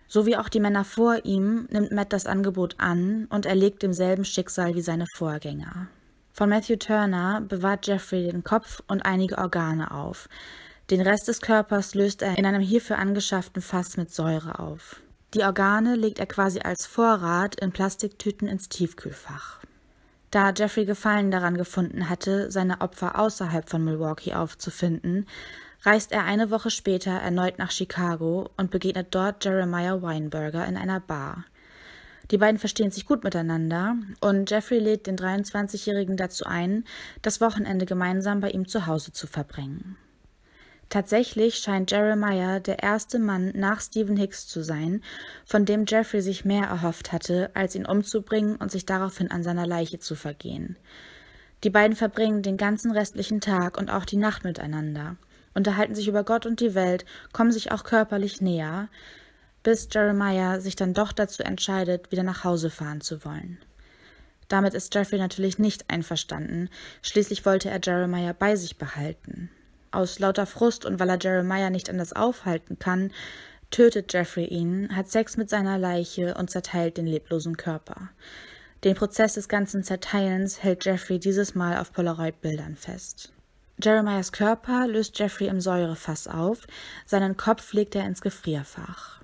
So 0.08 0.26
wie 0.26 0.36
auch 0.36 0.50
die 0.50 0.60
Männer 0.60 0.84
vor 0.84 1.24
ihm 1.24 1.66
nimmt 1.70 1.90
Matt 1.90 2.12
das 2.12 2.26
Angebot 2.26 2.74
an 2.76 3.28
und 3.30 3.46
erlegt 3.46 3.82
demselben 3.82 4.26
Schicksal 4.26 4.74
wie 4.74 4.82
seine 4.82 5.06
Vorgänger. 5.14 5.88
Von 6.34 6.50
Matthew 6.50 6.76
Turner 6.76 7.40
bewahrt 7.40 7.86
Jeffrey 7.86 8.30
den 8.30 8.44
Kopf 8.44 8.82
und 8.86 9.06
einige 9.06 9.38
Organe 9.38 9.90
auf. 9.90 10.28
Den 10.90 11.00
Rest 11.00 11.28
des 11.28 11.40
Körpers 11.40 11.94
löst 11.94 12.20
er 12.20 12.36
in 12.36 12.44
einem 12.44 12.60
hierfür 12.60 12.98
angeschafften 12.98 13.62
Fass 13.62 13.96
mit 13.96 14.12
Säure 14.12 14.58
auf. 14.58 15.00
Die 15.32 15.44
Organe 15.44 15.96
legt 15.96 16.18
er 16.18 16.26
quasi 16.26 16.60
als 16.60 16.84
Vorrat 16.84 17.58
in 17.58 17.72
Plastiktüten 17.72 18.48
ins 18.48 18.68
Tiefkühlfach. 18.68 19.60
Da 20.30 20.52
Jeffrey 20.54 20.84
Gefallen 20.84 21.30
daran 21.30 21.56
gefunden 21.56 22.08
hatte, 22.10 22.50
seine 22.50 22.80
Opfer 22.82 23.18
außerhalb 23.18 23.68
von 23.68 23.82
Milwaukee 23.82 24.34
aufzufinden, 24.34 25.26
reist 25.82 26.12
er 26.12 26.24
eine 26.24 26.50
Woche 26.50 26.70
später 26.70 27.12
erneut 27.12 27.58
nach 27.58 27.70
Chicago 27.70 28.50
und 28.56 28.70
begegnet 28.70 29.08
dort 29.10 29.44
Jeremiah 29.44 30.02
Weinberger 30.02 30.66
in 30.66 30.76
einer 30.76 31.00
Bar. 31.00 31.44
Die 32.30 32.36
beiden 32.36 32.58
verstehen 32.58 32.90
sich 32.90 33.06
gut 33.06 33.24
miteinander 33.24 33.96
und 34.20 34.50
Jeffrey 34.50 34.78
lädt 34.78 35.06
den 35.06 35.16
23-Jährigen 35.16 36.18
dazu 36.18 36.44
ein, 36.44 36.84
das 37.22 37.40
Wochenende 37.40 37.86
gemeinsam 37.86 38.40
bei 38.40 38.50
ihm 38.50 38.68
zu 38.68 38.86
Hause 38.86 39.12
zu 39.12 39.26
verbringen. 39.26 39.96
Tatsächlich 40.88 41.56
scheint 41.56 41.90
Jeremiah 41.90 42.60
der 42.60 42.82
erste 42.82 43.18
Mann 43.18 43.52
nach 43.54 43.82
Stephen 43.82 44.16
Hicks 44.16 44.46
zu 44.46 44.64
sein, 44.64 45.02
von 45.44 45.66
dem 45.66 45.84
Jeffrey 45.86 46.22
sich 46.22 46.46
mehr 46.46 46.64
erhofft 46.64 47.12
hatte, 47.12 47.50
als 47.52 47.74
ihn 47.74 47.84
umzubringen 47.84 48.56
und 48.56 48.70
sich 48.70 48.86
daraufhin 48.86 49.30
an 49.30 49.42
seiner 49.42 49.66
Leiche 49.66 49.98
zu 49.98 50.14
vergehen. 50.14 50.76
Die 51.62 51.70
beiden 51.70 51.96
verbringen 51.96 52.42
den 52.42 52.56
ganzen 52.56 52.90
restlichen 52.90 53.40
Tag 53.40 53.76
und 53.76 53.90
auch 53.90 54.06
die 54.06 54.16
Nacht 54.16 54.44
miteinander, 54.44 55.16
unterhalten 55.54 55.94
sich 55.94 56.08
über 56.08 56.24
Gott 56.24 56.46
und 56.46 56.60
die 56.60 56.74
Welt, 56.74 57.04
kommen 57.32 57.52
sich 57.52 57.70
auch 57.70 57.84
körperlich 57.84 58.40
näher, 58.40 58.88
bis 59.62 59.88
Jeremiah 59.92 60.60
sich 60.60 60.76
dann 60.76 60.94
doch 60.94 61.12
dazu 61.12 61.42
entscheidet, 61.42 62.10
wieder 62.12 62.22
nach 62.22 62.44
Hause 62.44 62.70
fahren 62.70 63.02
zu 63.02 63.24
wollen. 63.26 63.58
Damit 64.46 64.72
ist 64.72 64.94
Jeffrey 64.94 65.18
natürlich 65.18 65.58
nicht 65.58 65.90
einverstanden. 65.90 66.70
Schließlich 67.02 67.44
wollte 67.44 67.68
er 67.68 67.80
Jeremiah 67.82 68.32
bei 68.32 68.56
sich 68.56 68.78
behalten. 68.78 69.50
Aus 69.90 70.18
lauter 70.18 70.46
Frust 70.46 70.84
und 70.84 71.00
weil 71.00 71.08
er 71.08 71.18
Jeremiah 71.20 71.70
nicht 71.70 71.88
anders 71.90 72.12
aufhalten 72.12 72.78
kann, 72.78 73.12
tötet 73.70 74.12
Jeffrey 74.12 74.44
ihn, 74.44 74.94
hat 74.94 75.10
Sex 75.10 75.36
mit 75.36 75.50
seiner 75.50 75.78
Leiche 75.78 76.34
und 76.34 76.50
zerteilt 76.50 76.96
den 76.96 77.06
leblosen 77.06 77.56
Körper. 77.56 78.10
Den 78.84 78.94
Prozess 78.94 79.34
des 79.34 79.48
ganzen 79.48 79.82
Zerteilens 79.82 80.62
hält 80.62 80.84
Jeffrey 80.84 81.18
dieses 81.18 81.54
Mal 81.54 81.78
auf 81.78 81.92
Polaroid-Bildern 81.92 82.76
fest. 82.76 83.32
Jeremiahs 83.82 84.32
Körper 84.32 84.86
löst 84.88 85.18
Jeffrey 85.18 85.48
im 85.48 85.60
Säurefass 85.60 86.28
auf, 86.28 86.66
seinen 87.06 87.36
Kopf 87.36 87.72
legt 87.72 87.94
er 87.94 88.04
ins 88.04 88.20
Gefrierfach. 88.20 89.20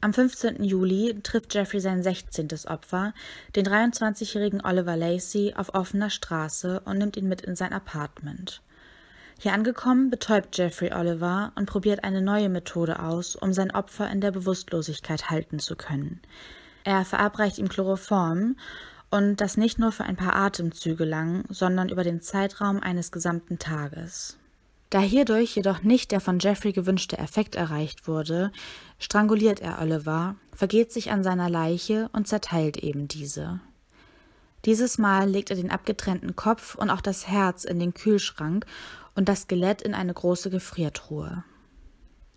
Am 0.00 0.12
15. 0.12 0.62
Juli 0.62 1.18
trifft 1.22 1.54
Jeffrey 1.54 1.80
sein 1.80 2.02
16. 2.02 2.48
Opfer, 2.66 3.14
den 3.56 3.66
23-jährigen 3.66 4.62
Oliver 4.62 4.96
Lacey, 4.96 5.54
auf 5.56 5.74
offener 5.74 6.10
Straße 6.10 6.80
und 6.80 6.98
nimmt 6.98 7.16
ihn 7.16 7.26
mit 7.26 7.40
in 7.40 7.56
sein 7.56 7.72
Apartment. 7.72 8.60
Hier 9.38 9.52
angekommen 9.52 10.10
betäubt 10.10 10.56
Jeffrey 10.56 10.92
Oliver 10.92 11.52
und 11.56 11.66
probiert 11.66 12.04
eine 12.04 12.22
neue 12.22 12.48
Methode 12.48 13.00
aus, 13.00 13.36
um 13.36 13.52
sein 13.52 13.70
Opfer 13.70 14.10
in 14.10 14.20
der 14.20 14.30
Bewusstlosigkeit 14.30 15.30
halten 15.30 15.58
zu 15.58 15.76
können. 15.76 16.20
Er 16.84 17.04
verabreicht 17.04 17.58
ihm 17.58 17.68
Chloroform 17.68 18.56
und 19.10 19.40
das 19.40 19.56
nicht 19.56 19.78
nur 19.78 19.92
für 19.92 20.04
ein 20.04 20.16
paar 20.16 20.36
Atemzüge 20.36 21.04
lang, 21.04 21.44
sondern 21.48 21.88
über 21.88 22.04
den 22.04 22.20
Zeitraum 22.20 22.80
eines 22.80 23.12
gesamten 23.12 23.58
Tages. 23.58 24.38
Da 24.90 25.00
hierdurch 25.00 25.56
jedoch 25.56 25.82
nicht 25.82 26.12
der 26.12 26.20
von 26.20 26.38
Jeffrey 26.38 26.72
gewünschte 26.72 27.18
Effekt 27.18 27.56
erreicht 27.56 28.06
wurde, 28.06 28.52
stranguliert 28.98 29.60
er 29.60 29.80
Oliver, 29.80 30.36
vergeht 30.54 30.92
sich 30.92 31.10
an 31.10 31.24
seiner 31.24 31.50
Leiche 31.50 32.08
und 32.12 32.28
zerteilt 32.28 32.76
eben 32.76 33.08
diese. 33.08 33.60
Dieses 34.66 34.96
Mal 34.96 35.28
legt 35.28 35.50
er 35.50 35.56
den 35.56 35.70
abgetrennten 35.70 36.36
Kopf 36.36 36.74
und 36.74 36.90
auch 36.90 37.00
das 37.00 37.26
Herz 37.26 37.64
in 37.64 37.78
den 37.78 37.92
Kühlschrank 37.92 38.66
und 39.14 39.28
das 39.28 39.42
Skelett 39.42 39.82
in 39.82 39.94
eine 39.94 40.14
große 40.14 40.50
Gefriertruhe. 40.50 41.44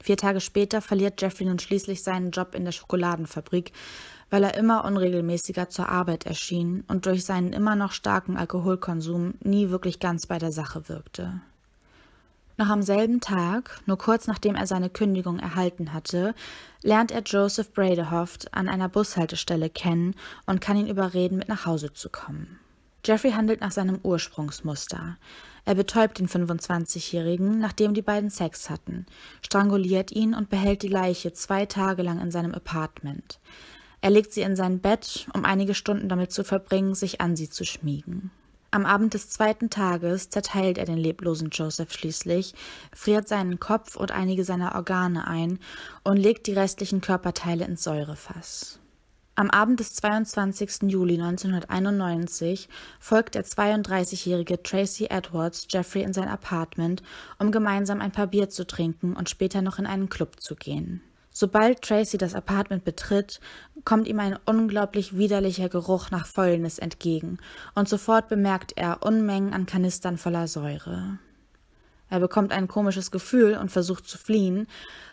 Vier 0.02 0.18
Tage 0.18 0.42
später 0.42 0.82
verliert 0.82 1.22
Jeffrey 1.22 1.46
nun 1.46 1.60
schließlich 1.60 2.04
seinen 2.04 2.32
Job 2.32 2.54
in 2.56 2.66
der 2.66 2.72
Schokoladenfabrik, 2.72 3.72
weil 4.30 4.44
er 4.44 4.56
immer 4.56 4.86
unregelmäßiger 4.86 5.70
zur 5.70 5.90
Arbeit 5.90 6.26
erschien 6.26 6.84
und 6.88 7.06
durch 7.06 7.26
seinen 7.26 7.54
immer 7.54 7.76
noch 7.76 7.92
starken 7.92 8.38
Alkoholkonsum 8.38 9.36
nie 9.42 9.70
wirklich 9.70 10.00
ganz 10.00 10.28
bei 10.28 10.38
der 10.38 10.52
Sache 10.52 10.90
wirkte. 10.90 11.42
Noch 12.60 12.70
am 12.70 12.82
selben 12.82 13.22
Tag, 13.22 13.82
nur 13.86 14.00
kurz 14.00 14.26
nachdem 14.26 14.56
er 14.56 14.66
seine 14.66 14.90
Kündigung 14.90 15.38
erhalten 15.38 15.94
hatte, 15.94 16.34
lernt 16.82 17.12
er 17.12 17.22
Joseph 17.22 17.72
Bradehoft 17.72 18.52
an 18.54 18.68
einer 18.68 18.90
Bushaltestelle 18.90 19.70
kennen 19.70 20.16
und 20.48 20.60
kann 20.60 20.76
ihn 20.76 20.88
überreden, 20.88 21.38
mit 21.38 21.50
nach 21.50 21.68
Hause 21.68 21.94
zu 21.94 22.10
kommen. 22.10 22.60
Jeffrey 23.06 23.32
handelt 23.32 23.62
nach 23.62 23.72
seinem 23.72 24.00
Ursprungsmuster. 24.02 25.18
Er 25.68 25.76
betäubt 25.76 26.20
den 26.20 26.30
25-Jährigen, 26.30 27.60
nachdem 27.60 27.94
die 27.94 28.02
beiden 28.02 28.30
Sex 28.30 28.70
hatten, 28.70 29.06
stranguliert 29.42 30.14
ihn 30.14 30.34
und 30.34 30.50
behält 30.50 30.82
die 30.82 30.88
Leiche 30.88 31.34
zwei 31.34 31.66
Tage 31.66 32.04
lang 32.04 32.22
in 32.22 32.32
seinem 32.32 32.56
Apartment. 32.56 33.42
Er 34.00 34.10
legt 34.10 34.32
sie 34.32 34.44
in 34.44 34.56
sein 34.56 34.80
Bett, 34.80 35.28
um 35.34 35.44
einige 35.44 35.74
Stunden 35.74 36.08
damit 36.08 36.32
zu 36.32 36.46
verbringen, 36.46 36.96
sich 36.96 37.20
an 37.20 37.36
sie 37.36 37.50
zu 37.50 37.66
schmiegen. 37.66 38.32
Am 38.72 38.86
Abend 38.86 39.14
des 39.14 39.30
zweiten 39.30 39.70
Tages 39.70 40.30
zerteilt 40.30 40.78
er 40.78 40.86
den 40.86 40.98
leblosen 40.98 41.50
Joseph 41.50 41.92
schließlich, 41.92 42.54
friert 42.96 43.28
seinen 43.28 43.60
Kopf 43.60 43.98
und 43.98 44.14
einige 44.14 44.46
seiner 44.46 44.74
Organe 44.74 45.28
ein 45.28 45.60
und 46.06 46.16
legt 46.16 46.48
die 46.48 46.54
restlichen 46.54 47.02
Körperteile 47.02 47.66
ins 47.66 47.84
Säurefass. 47.84 48.80
Am 49.40 49.52
Abend 49.52 49.80
des 49.80 49.94
22. 49.94 50.90
Juli 50.92 51.14
1991 51.14 52.68
folgt 53.00 53.36
der 53.36 53.46
32-jährige 53.46 54.64
Tracy 54.64 55.10
Edwards 55.12 55.68
Jeffrey 55.70 56.02
in 56.02 56.12
sein 56.12 56.28
Apartment, 56.28 57.04
um 57.38 57.52
gemeinsam 57.52 58.02
ein 58.02 58.12
paar 58.12 58.26
Bier 58.26 58.50
zu 58.50 58.66
trinken 58.66 59.16
und 59.16 59.30
später 59.30 59.62
noch 59.62 59.78
in 59.78 59.86
einen 59.86 60.10
Club 60.10 60.42
zu 60.42 60.56
gehen. 60.56 61.04
Sobald 61.30 61.84
Tracy 61.84 62.18
das 62.18 62.34
Apartment 62.34 62.84
betritt, 62.84 63.40
kommt 63.86 64.08
ihm 64.08 64.20
ein 64.20 64.40
unglaublich 64.46 65.20
widerlicher 65.20 65.70
Geruch 65.70 66.10
nach 66.10 66.26
Fäulnis 66.26 66.80
entgegen, 66.80 67.38
und 67.76 67.88
sofort 67.88 68.30
bemerkt 68.30 68.74
er 68.76 69.04
Unmengen 69.04 69.54
an 69.54 69.68
Kanistern 69.68 70.18
voller 70.18 70.48
Säure. 70.48 71.20
Er 72.10 72.20
bekommt 72.20 72.52
ein 72.52 72.68
komisches 72.68 73.12
Gefühl 73.12 73.58
und 73.58 73.72
versucht 73.72 74.08
zu 74.08 74.18
fliehen, 74.18 74.68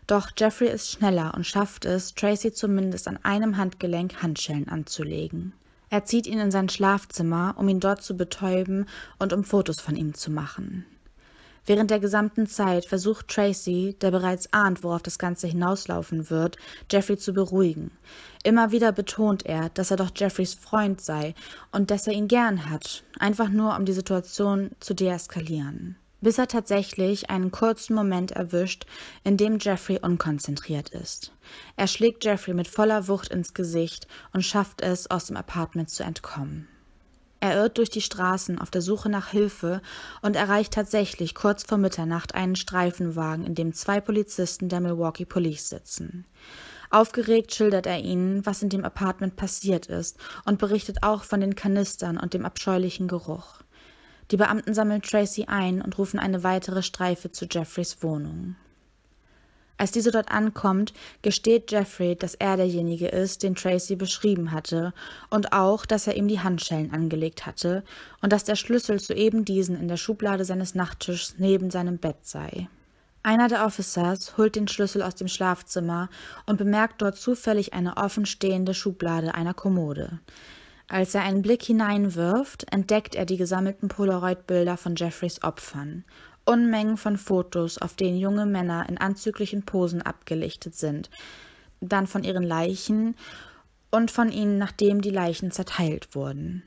doch 0.07 0.31
Jeffrey 0.37 0.69
ist 0.69 0.91
schneller 0.91 1.35
und 1.35 1.47
schafft 1.47 1.85
es, 1.85 2.15
Tracy 2.15 2.53
zumindest 2.53 3.09
an 3.09 3.19
einem 3.23 3.57
Handgelenk 3.57 4.23
Handschellen 4.23 4.69
anzulegen. 4.69 5.55
Er 5.91 6.05
zieht 6.05 6.27
ihn 6.27 6.39
in 6.39 6.51
sein 6.51 6.69
Schlafzimmer, 6.69 7.55
um 7.57 7.69
ihn 7.69 7.81
dort 7.81 8.03
zu 8.03 8.17
betäuben 8.17 8.87
und 9.19 9.33
um 9.33 9.45
Fotos 9.45 9.81
von 9.81 9.97
ihm 9.97 10.15
zu 10.15 10.31
machen. 10.31 10.85
Während 11.67 11.91
der 11.91 11.99
gesamten 11.99 12.47
Zeit 12.47 12.85
versucht 12.85 13.29
Tracy, 13.29 13.97
der 14.01 14.11
bereits 14.11 14.53
ahnt, 14.53 14.85
worauf 14.85 15.03
das 15.03 15.19
Ganze 15.19 15.47
hinauslaufen 15.47 16.29
wird, 16.29 16.59
Jeffrey 16.91 17.17
zu 17.17 17.33
beruhigen. 17.33 17.91
Immer 18.43 18.71
wieder 18.71 18.93
betont 18.93 19.47
er, 19.47 19.71
dass 19.71 19.91
er 19.91 19.97
doch 19.97 20.11
Jeffreys 20.15 20.53
Freund 20.53 21.01
sei 21.01 21.35
und 21.73 21.91
dass 21.91 22.07
er 22.07 22.13
ihn 22.13 22.29
gern 22.29 22.69
hat, 22.69 23.03
einfach 23.19 23.49
nur 23.49 23.75
um 23.77 23.87
die 23.87 23.95
Situation 23.95 24.73
zu 24.81 24.93
deeskalieren. 24.95 25.97
Bis 26.25 26.39
er 26.39 26.49
tatsächlich 26.49 27.29
einen 27.29 27.51
kurzen 27.51 27.95
Moment 27.95 28.33
erwischt, 28.33 28.87
in 29.25 29.37
dem 29.37 29.59
Jeffrey 29.59 29.99
unkonzentriert 30.01 30.89
ist. 30.89 31.33
Er 31.77 31.87
schlägt 31.87 32.25
Jeffrey 32.25 32.55
mit 32.55 32.67
voller 32.67 33.09
Wucht 33.09 33.29
ins 33.29 33.53
Gesicht 33.53 34.09
und 34.33 34.41
schafft 34.41 34.81
es, 34.81 35.11
aus 35.11 35.27
dem 35.27 35.37
Apartment 35.37 35.91
zu 35.91 36.03
entkommen. 36.03 36.67
Er 37.41 37.57
irrt 37.57 37.77
durch 37.77 37.91
die 37.91 38.01
Straßen 38.01 38.59
auf 38.59 38.71
der 38.71 38.81
Suche 38.81 39.11
nach 39.11 39.29
Hilfe 39.29 39.83
und 40.23 40.35
erreicht 40.35 40.73
tatsächlich 40.73 41.35
kurz 41.35 41.63
vor 41.63 41.77
Mitternacht 41.77 42.35
einen 42.35 42.57
Streifenwagen, 42.57 43.45
in 43.45 43.55
dem 43.55 43.75
zwei 43.75 44.01
Polizisten 44.01 44.71
der 44.71 44.81
Milwaukee 44.81 45.27
Police 45.27 45.69
sitzen. 45.69 46.25
Aufgeregt 46.89 47.55
schildert 47.55 47.85
er 47.85 47.99
ihnen, 47.99 48.47
was 48.47 48.63
in 48.63 48.71
dem 48.71 48.87
Apartment 48.87 49.37
passiert 49.37 49.89
ist 49.89 50.17
und 50.47 50.59
berichtet 50.59 51.03
auch 51.03 51.23
von 51.23 51.43
den 51.43 51.55
Kanistern 51.55 52.17
und 52.17 52.33
dem 52.33 52.47
abscheulichen 52.47 53.09
Geruch. 53.09 53.64
Die 54.31 54.37
Beamten 54.37 54.75
sammeln 54.75 55.03
Tracy 55.03 55.45
ein 55.47 55.83
und 55.83 55.99
rufen 55.99 56.19
eine 56.19 56.43
weitere 56.43 56.83
Streife 56.83 57.31
zu 57.31 57.47
Jeffreys 57.51 58.03
Wohnung. 58.03 58.57
Als 59.77 59.91
diese 59.91 60.13
dort 60.13 60.31
ankommt, 60.31 60.93
gesteht 61.23 61.73
Jeffrey, 61.73 62.15
dass 62.15 62.35
er 62.35 62.57
derjenige 62.57 63.09
ist, 63.09 63.43
den 63.43 63.57
Tracy 63.57 63.97
beschrieben 63.97 64.53
hatte, 64.53 64.95
und 65.31 65.53
auch, 65.53 65.85
dass 65.85 66.07
er 66.07 66.17
ihm 66.17 66.29
die 66.29 66.41
Handschellen 66.41 66.93
angelegt 66.93 67.45
hatte 67.45 67.83
und 68.23 68.33
dass 68.33 68.45
der 68.45 68.55
Schlüssel 68.55 69.01
zu 69.01 69.15
eben 69.15 69.45
diesen 69.45 69.79
in 69.79 69.89
der 69.89 69.97
Schublade 69.97 70.45
seines 70.45 70.77
Nachttischs 70.77 71.35
neben 71.39 71.71
seinem 71.71 71.99
Bett 71.99 72.19
sei. 72.23 72.69
Einer 73.25 73.49
der 73.49 73.65
Officers 73.65 74.37
holt 74.37 74.55
den 74.55 74.69
Schlüssel 74.69 75.03
aus 75.03 75.17
dem 75.17 75.29
Schlafzimmer 75.29 76.09
und 76.47 76.59
bemerkt 76.59 77.03
dort 77.03 77.17
zufällig 77.17 77.73
eine 77.73 77.97
offenstehende 77.97 78.75
Schublade 78.75 79.35
einer 79.35 79.55
Kommode. 79.55 80.21
Als 80.89 81.15
er 81.15 81.23
einen 81.23 81.43
Blick 81.43 81.63
hineinwirft, 81.63 82.71
entdeckt 82.73 83.15
er 83.15 83.25
die 83.25 83.37
gesammelten 83.37 83.89
Polaroid-Bilder 83.89 84.77
von 84.77 84.97
Jeffreys 84.97 85.43
Opfern 85.43 86.05
Unmengen 86.47 86.99
von 86.99 87.17
Fotos, 87.17 87.79
auf 87.79 87.95
denen 87.95 88.19
junge 88.19 88.45
Männer 88.45 88.87
in 88.89 88.99
anzüglichen 88.99 89.63
Posen 89.63 90.03
abgelichtet 90.03 90.75
sind, 90.75 91.09
dann 91.81 92.07
von 92.07 92.23
ihren 92.23 92.43
Leichen 92.43 93.17
und 93.91 94.11
von 94.11 94.31
ihnen, 94.31 94.59
nachdem 94.59 95.01
die 95.01 95.11
Leichen 95.11 95.51
zerteilt 95.51 96.15
wurden. 96.15 96.63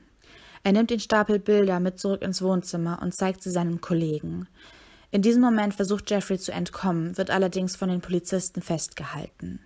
Er 0.64 0.72
nimmt 0.72 0.90
den 0.90 1.00
Stapel 1.00 1.38
Bilder 1.38 1.78
mit 1.78 2.00
zurück 2.00 2.22
ins 2.22 2.42
Wohnzimmer 2.42 2.98
und 3.00 3.14
zeigt 3.14 3.42
sie 3.42 3.50
seinem 3.50 3.80
Kollegen. 3.80 4.48
In 5.12 5.22
diesem 5.22 5.42
Moment 5.42 5.74
versucht 5.74 6.10
Jeffrey 6.10 6.38
zu 6.38 6.52
entkommen, 6.52 7.16
wird 7.16 7.30
allerdings 7.30 7.76
von 7.76 7.88
den 7.88 8.00
Polizisten 8.00 8.60
festgehalten. 8.60 9.60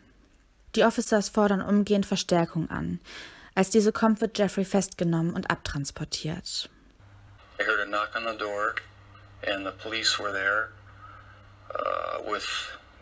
Die 0.76 0.84
Officers 0.84 1.30
fordern 1.30 1.62
umgehend 1.62 2.06
Verstärkung 2.06 2.70
an. 2.70 3.00
Als 3.54 3.70
diese 3.70 3.92
kommt, 3.92 4.20
wird 4.20 4.38
Jeffrey 4.38 4.64
festgenommen 4.64 5.34
und 5.34 5.50
abtransportiert. 5.50 6.68
I 7.60 7.64
heard 7.64 7.80
a 7.80 7.86
knock 7.86 8.16
on 8.16 8.24
the 8.24 8.36
door. 8.38 8.74
and 9.44 9.66
the 9.66 9.72
police 9.72 10.18
were 10.18 10.32
there 10.32 10.70
uh, 11.74 12.18
with 12.28 12.46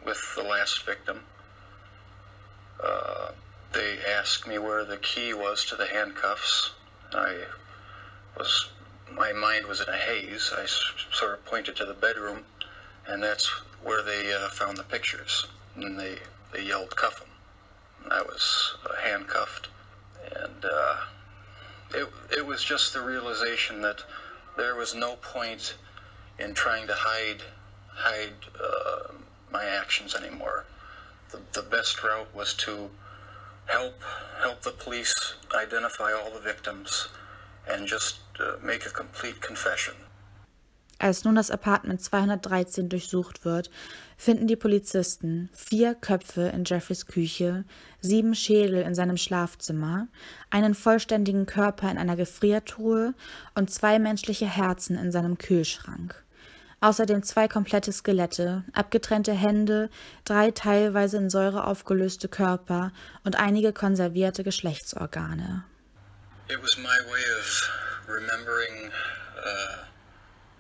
with 0.05 0.21
the 0.37 0.43
last 0.43 0.85
victim. 0.87 1.21
Uh, 2.83 3.29
they 3.73 3.99
asked 4.19 4.47
me 4.47 4.59
where 4.59 4.85
the 4.85 4.97
key 4.97 5.35
was 5.35 5.65
to 5.67 5.77
the 5.77 5.87
handcuffs. 5.87 6.73
I 7.13 7.37
was 8.39 8.71
my 9.13 9.33
mind 9.33 9.67
was 9.67 9.81
in 9.81 9.89
a 9.89 9.97
haze. 9.97 10.53
I 10.57 10.67
sort 10.67 11.35
of 11.35 11.45
pointed 11.45 11.77
to 11.77 11.85
the 11.85 11.95
bedroom, 11.95 12.41
and 13.07 13.23
that's 13.23 13.49
where 13.83 14.03
they 14.03 14.33
uh, 14.33 14.49
found 14.49 14.79
the 14.79 14.85
pictures. 14.85 15.47
And 15.77 15.99
they 15.99 16.17
they 16.53 16.63
yelled, 16.63 16.97
"Cuff 16.97 17.19
him!" 17.19 17.29
I 18.11 18.23
was 18.23 18.75
uh, 18.87 18.95
handcuffed, 19.03 19.69
and 20.45 20.65
uh, 20.65 20.97
it 21.95 22.09
it 22.31 22.47
was 22.47 22.63
just 22.63 22.93
the 22.93 23.01
realization 23.01 23.83
that 23.83 24.03
there 24.57 24.75
was 24.77 24.95
no 24.95 25.17
point 25.17 25.75
in 26.39 26.55
trying 26.55 26.87
to 26.87 26.95
hide 26.95 27.43
hide 27.89 28.35
uh, 28.63 29.13
my 29.53 29.65
actions 29.65 30.15
anymore. 30.15 30.65
The, 31.31 31.41
the 31.53 31.63
best 31.63 32.03
route 32.03 32.35
was 32.35 32.55
to 32.55 32.91
help 33.67 34.03
help 34.43 34.63
the 34.63 34.73
police 34.73 35.35
identify 35.55 36.13
all 36.13 36.31
the 36.31 36.41
victims 36.41 37.09
and 37.69 37.87
just 37.87 38.21
uh, 38.41 38.55
make 38.63 38.87
a 38.87 38.91
complete 38.91 39.41
confession. 39.41 39.95
Als 41.01 41.25
nun 41.25 41.35
das 41.35 41.51
Apartment 41.51 42.03
213 42.03 42.91
durchsucht 42.91 43.47
wird, 43.47 43.71
finden 44.19 44.47
die 44.47 44.55
Polizisten 44.57 45.49
vier 45.55 45.95
Köpfe 45.95 46.43
in 46.55 46.65
Jeffreys 46.67 47.07
Küche, 47.07 47.65
sieben 48.03 48.35
Schädel 48.35 48.83
in 48.83 48.95
seinem 48.95 49.17
Schlafzimmer, 49.17 50.09
einen 50.51 50.75
vollständigen 50.75 51.47
Körper 51.47 51.91
in 51.91 51.97
einer 51.97 52.17
Gefriertruhe 52.17 53.15
und 53.55 53.71
zwei 53.71 53.99
menschliche 53.99 54.45
Herzen 54.45 54.99
in 54.99 55.11
seinem 55.11 55.39
Kühlschrank. 55.39 56.23
Außerdem 56.83 57.23
zwei 57.23 57.49
komplette 57.49 57.93
Skelette, 57.93 58.65
abgetrennte 58.75 59.33
Hände, 59.33 59.89
drei 60.27 60.51
teilweise 60.51 61.17
in 61.17 61.31
Säure 61.31 61.67
aufgelöste 61.67 62.29
Körper 62.29 62.93
und 63.25 63.37
einige 63.37 63.73
konservierte 63.73 64.45
Geschlechtsorgane. 64.45 65.65
It 66.51 66.61
was 66.61 66.77
my 66.77 67.11
way 67.11 67.25
of 67.39 67.71
remembering 68.07 68.91
uh 69.39 69.90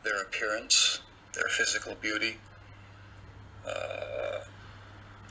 their 0.02 0.22
appearance, 0.22 1.00
their 1.34 1.48
physical 1.48 1.94
beauty. 1.94 2.36
Uh, 3.66 4.40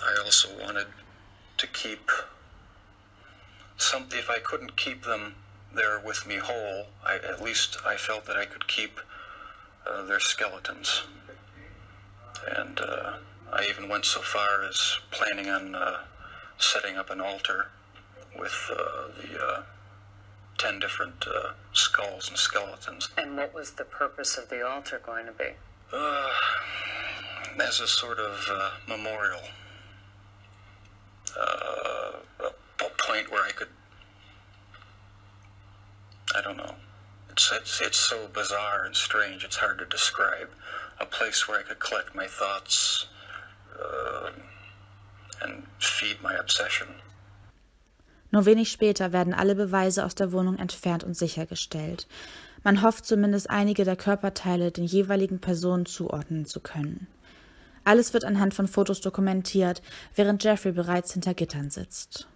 I 0.04 0.22
also 0.24 0.50
wanted 0.62 0.88
to 1.58 1.68
keep 1.68 2.12
some. 3.78 4.06
If 4.12 4.30
I 4.30 4.40
couldn't 4.40 4.76
keep 4.76 5.04
them 5.04 5.36
there 5.74 6.00
with 6.00 6.26
me 6.28 6.38
whole, 6.38 6.88
I, 7.06 7.16
at 7.16 7.42
least 7.42 7.78
I 7.86 7.96
felt 7.96 8.26
that 8.26 8.38
I 8.38 8.46
could 8.46 8.68
keep 8.68 9.00
uh, 9.88 10.04
their 10.04 10.20
skeletons. 10.20 11.04
And 12.56 12.80
uh, 12.80 13.14
I 13.52 13.66
even 13.70 13.90
went 13.90 14.06
so 14.06 14.22
far 14.22 14.64
as 14.64 15.00
planning 15.12 15.50
on 15.50 15.76
uh, 15.76 16.00
setting 16.58 16.98
up 16.98 17.10
an 17.10 17.20
altar 17.20 17.68
with 18.38 18.70
uh, 18.72 19.08
the 19.22 19.64
uh, 20.60 20.64
ten 20.68 20.80
different 20.80 21.26
uh, 21.28 21.52
skulls 21.74 22.30
and 22.30 22.38
skeletons. 22.38 23.10
And 23.18 23.38
what 23.38 23.54
was 23.54 23.72
the 23.72 23.86
purpose 23.86 24.38
of 24.38 24.50
the 24.50 24.66
altar 24.66 25.02
going 25.06 25.26
to 25.26 25.32
be? 25.32 25.52
Uh, 25.92 26.30
as 27.62 27.80
a 27.80 27.88
sort 27.88 28.20
of 28.20 28.46
uh, 28.50 28.72
memorial. 28.88 29.42
Uh, 31.40 32.12
a, 32.42 32.46
a, 32.46 32.90
point 32.98 33.32
where 33.32 33.44
I 33.44 33.52
could. 33.52 33.68
I 36.36 36.42
don't 36.42 36.58
know. 36.58 36.76
It's, 37.32 37.52
it's, 37.54 37.82
it's 37.82 37.98
so 37.98 38.28
bizarre 38.28 38.86
and 38.86 38.96
strange, 38.96 39.44
it's 39.44 39.56
hard 39.56 39.80
to 39.80 39.86
describe. 39.86 40.50
A 41.00 41.06
place 41.06 41.48
where 41.48 41.60
I 41.60 41.64
could 41.64 41.80
collect 41.80 42.14
my 42.14 42.28
thoughts 42.28 43.08
uh, 43.82 44.32
and 45.42 45.64
feed 45.80 46.22
my 46.22 46.36
obsession. 46.36 46.88
Nur 48.32 48.46
wenig 48.46 48.72
später 48.72 49.12
werden 49.12 49.34
alle 49.34 49.56
Beweise 49.56 50.06
aus 50.06 50.16
der 50.16 50.32
Wohnung 50.32 50.58
entfernt 50.58 51.04
und 51.04 51.18
sichergestellt. 51.18 52.08
Man 52.64 52.82
hofft 52.82 53.06
zumindest 53.06 53.50
einige 53.50 53.86
der 53.86 53.96
Körperteile 53.96 54.72
den 54.72 54.86
jeweiligen 54.86 55.40
Personen 55.40 55.86
zuordnen 55.86 56.46
zu 56.46 56.60
können. 56.60 57.08
Alles 57.84 58.14
wird 58.14 58.26
anhand 58.26 58.54
von 58.54 58.68
Fotos 58.68 59.02
dokumentiert, 59.02 59.82
während 60.16 60.44
Jeffrey 60.44 60.72
bereits 60.72 61.14
hinter 61.14 61.34
Gittern 61.34 61.70
sitzt. 61.70 62.28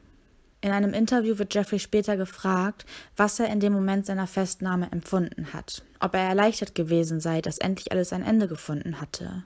In 0.61 0.71
einem 0.71 0.93
Interview 0.93 1.37
wird 1.37 1.53
Jeffrey 1.53 1.77
später 1.77 2.15
gefragt, 2.15 2.85
was 3.17 3.37
er 3.39 3.47
in 3.47 3.59
dem 3.59 3.73
Moment 3.73 4.05
seiner 4.05 4.27
Festnahme 4.27 4.89
empfunden 4.91 5.51
hat, 5.51 5.83
ob 5.99 6.15
er 6.15 6.21
erleichtert 6.21 6.73
gewesen 6.73 7.19
sei, 7.19 7.41
dass 7.41 7.57
endlich 7.57 7.91
alles 7.91 8.13
ein 8.13 8.23
Ende 8.23 8.47
gefunden 8.47 9.01
hatte. 9.01 9.43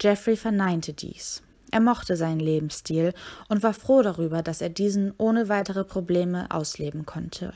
Jeffrey 0.00 0.36
verneinte 0.36 0.94
dies. 0.94 1.42
Er 1.72 1.80
mochte 1.80 2.16
seinen 2.16 2.38
Lebensstil 2.38 3.14
und 3.48 3.62
war 3.62 3.72
froh 3.72 4.02
darüber, 4.02 4.42
dass 4.42 4.60
er 4.60 4.68
diesen 4.68 5.14
ohne 5.16 5.48
weitere 5.48 5.84
Probleme 5.84 6.50
ausleben 6.50 7.06
konnte. 7.06 7.54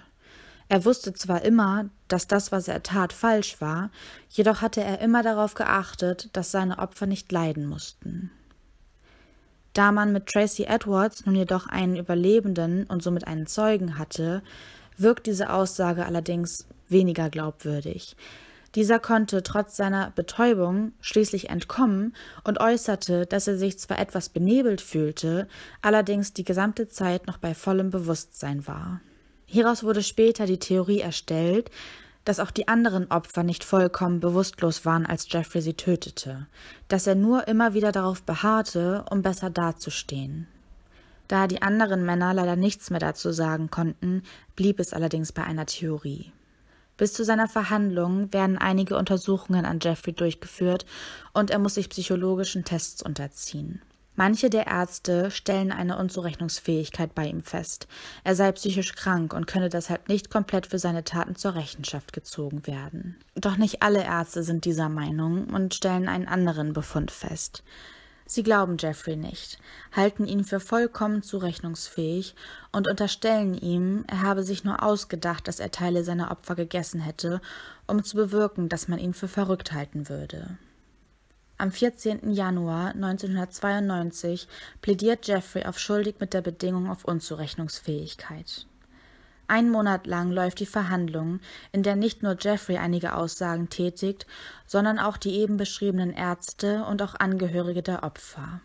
Er 0.68 0.86
wusste 0.86 1.12
zwar 1.12 1.42
immer, 1.42 1.90
dass 2.08 2.26
das, 2.26 2.50
was 2.50 2.66
er 2.66 2.82
tat, 2.82 3.12
falsch 3.12 3.60
war, 3.60 3.90
jedoch 4.30 4.62
hatte 4.62 4.82
er 4.82 5.00
immer 5.00 5.22
darauf 5.22 5.54
geachtet, 5.54 6.30
dass 6.32 6.50
seine 6.50 6.78
Opfer 6.78 7.06
nicht 7.06 7.30
leiden 7.30 7.66
mussten. 7.66 8.30
Da 9.74 9.92
man 9.92 10.14
mit 10.14 10.26
Tracy 10.26 10.64
Edwards 10.64 11.26
nun 11.26 11.36
jedoch 11.36 11.66
einen 11.66 11.96
Überlebenden 11.96 12.84
und 12.84 13.02
somit 13.02 13.26
einen 13.26 13.46
Zeugen 13.46 13.98
hatte, 13.98 14.42
wirkt 14.96 15.26
diese 15.26 15.52
Aussage 15.52 16.06
allerdings 16.06 16.66
weniger 16.88 17.28
glaubwürdig, 17.28 18.16
dieser 18.76 19.00
konnte 19.00 19.42
trotz 19.42 19.76
seiner 19.76 20.10
Betäubung 20.10 20.92
schließlich 21.00 21.48
entkommen 21.48 22.14
und 22.44 22.60
äußerte, 22.60 23.24
dass 23.24 23.48
er 23.48 23.56
sich 23.56 23.78
zwar 23.78 23.98
etwas 23.98 24.28
benebelt 24.28 24.82
fühlte, 24.82 25.48
allerdings 25.80 26.34
die 26.34 26.44
gesamte 26.44 26.86
Zeit 26.86 27.26
noch 27.26 27.38
bei 27.38 27.54
vollem 27.54 27.90
Bewusstsein 27.90 28.66
war. 28.66 29.00
Hieraus 29.46 29.82
wurde 29.82 30.02
später 30.02 30.44
die 30.44 30.58
Theorie 30.58 31.00
erstellt, 31.00 31.70
dass 32.26 32.38
auch 32.38 32.50
die 32.50 32.68
anderen 32.68 33.10
Opfer 33.10 33.44
nicht 33.44 33.64
vollkommen 33.64 34.20
bewusstlos 34.20 34.84
waren, 34.84 35.06
als 35.06 35.26
Jeffrey 35.32 35.62
sie 35.62 35.74
tötete, 35.74 36.46
dass 36.88 37.06
er 37.06 37.14
nur 37.14 37.48
immer 37.48 37.72
wieder 37.72 37.92
darauf 37.92 38.24
beharrte, 38.24 39.04
um 39.10 39.22
besser 39.22 39.48
dazustehen. 39.48 40.48
Da 41.28 41.46
die 41.46 41.62
anderen 41.62 42.04
Männer 42.04 42.34
leider 42.34 42.56
nichts 42.56 42.90
mehr 42.90 43.00
dazu 43.00 43.32
sagen 43.32 43.70
konnten, 43.70 44.22
blieb 44.54 44.80
es 44.80 44.92
allerdings 44.92 45.32
bei 45.32 45.44
einer 45.44 45.66
Theorie. 45.66 46.32
Bis 46.96 47.12
zu 47.12 47.24
seiner 47.24 47.48
Verhandlung 47.48 48.32
werden 48.32 48.56
einige 48.58 48.96
Untersuchungen 48.96 49.66
an 49.66 49.80
Jeffrey 49.82 50.12
durchgeführt 50.12 50.86
und 51.32 51.50
er 51.50 51.58
muss 51.58 51.74
sich 51.74 51.90
psychologischen 51.90 52.64
Tests 52.64 53.02
unterziehen. 53.02 53.82
Manche 54.18 54.48
der 54.48 54.66
Ärzte 54.66 55.30
stellen 55.30 55.70
eine 55.70 55.98
Unzurechnungsfähigkeit 55.98 57.14
bei 57.14 57.26
ihm 57.26 57.42
fest. 57.42 57.86
Er 58.24 58.34
sei 58.34 58.50
psychisch 58.52 58.94
krank 58.94 59.34
und 59.34 59.46
könne 59.46 59.68
deshalb 59.68 60.08
nicht 60.08 60.30
komplett 60.30 60.66
für 60.66 60.78
seine 60.78 61.04
Taten 61.04 61.36
zur 61.36 61.54
Rechenschaft 61.54 62.14
gezogen 62.14 62.66
werden. 62.66 63.16
Doch 63.34 63.58
nicht 63.58 63.82
alle 63.82 64.02
Ärzte 64.02 64.42
sind 64.42 64.64
dieser 64.64 64.88
Meinung 64.88 65.48
und 65.48 65.74
stellen 65.74 66.08
einen 66.08 66.28
anderen 66.28 66.72
Befund 66.72 67.10
fest. 67.10 67.62
Sie 68.28 68.42
glauben 68.42 68.76
Jeffrey 68.78 69.14
nicht, 69.14 69.58
halten 69.92 70.26
ihn 70.26 70.42
für 70.42 70.58
vollkommen 70.58 71.22
zurechnungsfähig 71.22 72.34
und 72.72 72.88
unterstellen 72.88 73.54
ihm, 73.54 74.04
er 74.08 74.22
habe 74.22 74.42
sich 74.42 74.64
nur 74.64 74.82
ausgedacht, 74.82 75.46
dass 75.46 75.60
er 75.60 75.70
Teile 75.70 76.02
seiner 76.02 76.32
Opfer 76.32 76.56
gegessen 76.56 77.00
hätte, 77.00 77.40
um 77.86 78.02
zu 78.02 78.16
bewirken, 78.16 78.68
dass 78.68 78.88
man 78.88 78.98
ihn 78.98 79.14
für 79.14 79.28
verrückt 79.28 79.72
halten 79.72 80.08
würde. 80.08 80.58
Am 81.56 81.70
14. 81.70 82.32
Januar 82.32 82.88
1992 82.94 84.48
plädiert 84.82 85.28
Jeffrey 85.28 85.64
auf 85.64 85.78
schuldig 85.78 86.16
mit 86.18 86.34
der 86.34 86.42
Bedingung 86.42 86.90
auf 86.90 87.04
Unzurechnungsfähigkeit. 87.04 88.66
Ein 89.48 89.70
Monat 89.70 90.06
lang 90.06 90.32
läuft 90.32 90.58
die 90.58 90.66
Verhandlung, 90.66 91.40
in 91.70 91.82
der 91.84 91.94
nicht 91.94 92.22
nur 92.22 92.36
Jeffrey 92.38 92.78
einige 92.78 93.14
Aussagen 93.14 93.68
tätigt, 93.68 94.26
sondern 94.66 94.98
auch 94.98 95.16
die 95.16 95.36
eben 95.36 95.56
beschriebenen 95.56 96.12
Ärzte 96.12 96.84
und 96.84 97.00
auch 97.00 97.14
Angehörige 97.14 97.82
der 97.82 98.02
Opfer. 98.02 98.60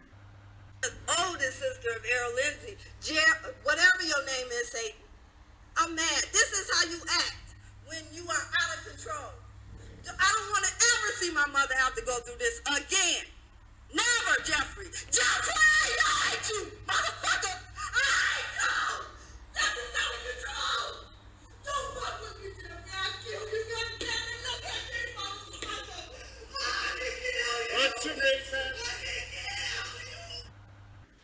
Never, 13.94 14.36
Jeffrey! 14.46 14.90
Jeffrey! 15.12 15.54
I 15.54 16.12
hate 16.32 16.54
you, 16.54 16.66
motherfucker! 16.88 17.71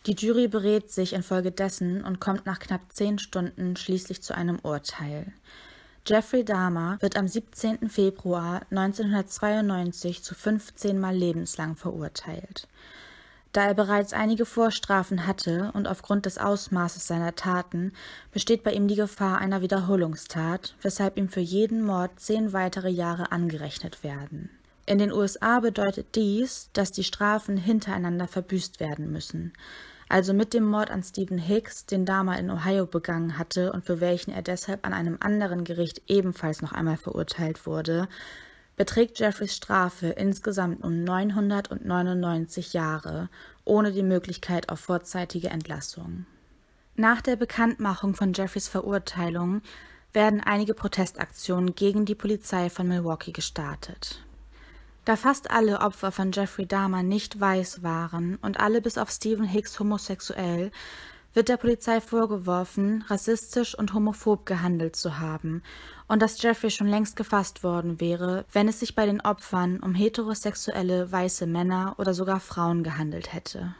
Die 0.07 0.15
Jury 0.15 0.47
berät 0.47 0.89
sich 0.89 1.11
infolgedessen 1.11 2.01
und 2.01 2.21
kommt 2.21 2.45
nach 2.45 2.59
knapp 2.59 2.79
zehn 2.93 3.19
Stunden 3.19 3.75
schließlich 3.75 4.23
zu 4.23 4.33
einem 4.33 4.57
Urteil. 4.59 5.33
Jeffrey 6.05 6.45
Dahmer 6.45 6.95
wird 7.01 7.17
am 7.17 7.27
17. 7.27 7.89
Februar 7.89 8.61
1992 8.71 10.23
zu 10.23 10.33
15 10.33 10.97
Mal 10.97 11.13
lebenslang 11.13 11.75
verurteilt. 11.75 12.69
Da 13.51 13.65
er 13.65 13.73
bereits 13.73 14.13
einige 14.13 14.45
Vorstrafen 14.45 15.27
hatte 15.27 15.71
und 15.73 15.89
aufgrund 15.89 16.25
des 16.25 16.37
Ausmaßes 16.37 17.05
seiner 17.05 17.35
Taten 17.35 17.91
besteht 18.31 18.63
bei 18.63 18.71
ihm 18.71 18.87
die 18.87 18.95
Gefahr 18.95 19.39
einer 19.39 19.61
Wiederholungstat, 19.61 20.75
weshalb 20.81 21.17
ihm 21.17 21.27
für 21.27 21.41
jeden 21.41 21.81
Mord 21.81 22.17
zehn 22.17 22.53
weitere 22.53 22.89
Jahre 22.89 23.33
angerechnet 23.33 24.05
werden. 24.05 24.49
In 24.85 24.99
den 24.99 25.11
USA 25.11 25.59
bedeutet 25.59 26.15
dies, 26.15 26.69
dass 26.71 26.93
die 26.93 27.03
Strafen 27.03 27.57
hintereinander 27.57 28.29
verbüßt 28.29 28.79
werden 28.79 29.11
müssen. 29.11 29.51
Also 30.09 30.33
mit 30.33 30.53
dem 30.53 30.63
Mord 30.65 30.89
an 30.89 31.03
Stephen 31.03 31.37
Hicks, 31.37 31.85
den 31.85 32.05
Dahmer 32.05 32.39
in 32.39 32.49
Ohio 32.49 32.85
begangen 32.85 33.37
hatte 33.37 33.73
und 33.73 33.85
für 33.85 33.99
welchen 33.99 34.31
er 34.31 34.41
deshalb 34.41 34.85
an 34.85 34.93
einem 34.93 35.17
anderen 35.19 35.63
Gericht 35.63 36.01
ebenfalls 36.07 36.61
noch 36.61 36.71
einmal 36.71 36.97
verurteilt 36.97 37.65
wurde, 37.65 38.07
beträgt 38.77 39.19
Jeffreys 39.19 39.55
Strafe 39.55 40.07
insgesamt 40.07 40.83
um 40.83 41.03
999 41.03 42.73
Jahre, 42.73 43.29
ohne 43.65 43.91
die 43.91 44.03
Möglichkeit 44.03 44.69
auf 44.69 44.79
vorzeitige 44.79 45.49
Entlassung. 45.49 46.25
Nach 46.95 47.21
der 47.21 47.35
Bekanntmachung 47.35 48.15
von 48.15 48.33
Jeffreys 48.33 48.67
Verurteilung 48.67 49.61
werden 50.13 50.41
einige 50.41 50.73
Protestaktionen 50.73 51.75
gegen 51.75 52.05
die 52.05 52.15
Polizei 52.15 52.69
von 52.69 52.87
Milwaukee 52.87 53.31
gestartet. 53.33 54.23
Da 55.07 55.15
fast 55.15 55.51
alle 55.51 55.79
Opfer 55.79 56.11
von 56.11 56.33
Jeffrey 56.33 56.65
Dahmer 56.65 57.01
nicht 57.01 57.39
weiß 57.39 57.81
waren 57.81 58.35
und 58.41 58.59
alle 58.59 58.81
bis 58.81 58.97
auf 58.97 59.09
Stephen 59.09 59.45
Hicks 59.45 59.79
homosexuell, 59.79 60.69
wird 61.33 61.47
der 61.47 61.55
Polizei 61.55 62.01
vorgeworfen, 62.01 63.05
rassistisch 63.07 63.73
und 63.73 63.93
homophob 63.93 64.45
gehandelt 64.45 64.97
zu 64.97 65.17
haben 65.17 65.63
und 66.09 66.21
dass 66.21 66.41
Jeffrey 66.41 66.71
schon 66.71 66.87
längst 66.87 67.15
gefasst 67.15 67.63
worden 67.63 68.01
wäre, 68.01 68.43
wenn 68.51 68.67
es 68.67 68.81
sich 68.81 68.95
bei 68.95 69.05
den 69.05 69.21
Opfern 69.21 69.79
um 69.79 69.95
heterosexuelle 69.95 71.09
weiße 71.09 71.47
Männer 71.47 71.95
oder 71.99 72.13
sogar 72.13 72.41
Frauen 72.41 72.83
gehandelt 72.83 73.31
hätte. 73.31 73.75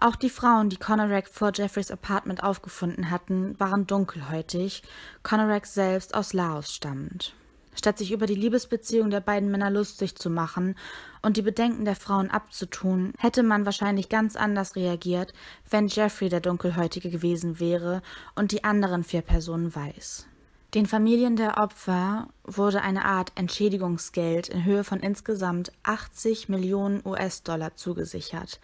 Auch 0.00 0.16
die 0.16 0.28
Frauen, 0.28 0.70
die 0.70 0.76
Conorak 0.76 1.28
vor 1.28 1.52
Jeffreys 1.54 1.92
Apartment 1.92 2.42
aufgefunden 2.42 3.12
hatten, 3.12 3.54
waren 3.60 3.86
dunkelhäutig, 3.86 4.82
Conorak 5.22 5.66
selbst 5.66 6.16
aus 6.16 6.32
Laos 6.32 6.74
stammend. 6.74 7.32
Statt 7.74 7.98
sich 7.98 8.12
über 8.12 8.26
die 8.26 8.34
Liebesbeziehung 8.34 9.10
der 9.10 9.20
beiden 9.20 9.50
Männer 9.50 9.70
lustig 9.70 10.16
zu 10.16 10.30
machen 10.30 10.76
und 11.22 11.36
die 11.36 11.42
Bedenken 11.42 11.84
der 11.84 11.96
Frauen 11.96 12.30
abzutun, 12.30 13.12
hätte 13.18 13.42
man 13.42 13.66
wahrscheinlich 13.66 14.08
ganz 14.08 14.36
anders 14.36 14.76
reagiert, 14.76 15.32
wenn 15.68 15.88
Jeffrey 15.88 16.28
der 16.28 16.40
Dunkelhäutige 16.40 17.10
gewesen 17.10 17.60
wäre 17.60 18.02
und 18.34 18.52
die 18.52 18.64
anderen 18.64 19.04
vier 19.04 19.22
Personen 19.22 19.74
weiß. 19.74 20.26
Den 20.74 20.86
Familien 20.86 21.36
der 21.36 21.58
Opfer 21.58 22.26
wurde 22.42 22.82
eine 22.82 23.04
Art 23.04 23.30
Entschädigungsgeld 23.36 24.48
in 24.48 24.64
Höhe 24.64 24.82
von 24.82 24.98
insgesamt 24.98 25.70
80 25.84 26.48
Millionen 26.48 27.00
US-Dollar 27.06 27.76
zugesichert. 27.76 28.58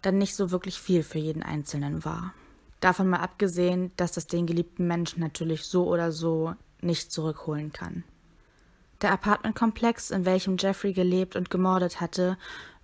dann 0.00 0.16
nicht 0.16 0.34
so 0.34 0.50
wirklich 0.50 0.80
viel 0.80 1.02
für 1.02 1.18
jeden 1.18 1.42
Einzelnen 1.42 2.04
war. 2.04 2.32
Davon 2.80 3.08
mal 3.08 3.20
abgesehen, 3.20 3.90
dass 3.96 4.12
das 4.12 4.28
den 4.28 4.46
geliebten 4.46 4.86
Menschen 4.86 5.20
natürlich 5.20 5.64
so 5.64 5.88
oder 5.88 6.12
so 6.12 6.54
nicht 6.80 7.12
zurückholen 7.12 7.72
kann. 7.72 8.04
Der 9.00 9.12
Apartmentkomplex, 9.12 10.10
in 10.10 10.24
welchem 10.24 10.56
Jeffrey 10.58 10.92
gelebt 10.92 11.36
und 11.36 11.50
gemordet 11.50 12.00
hatte, 12.00 12.36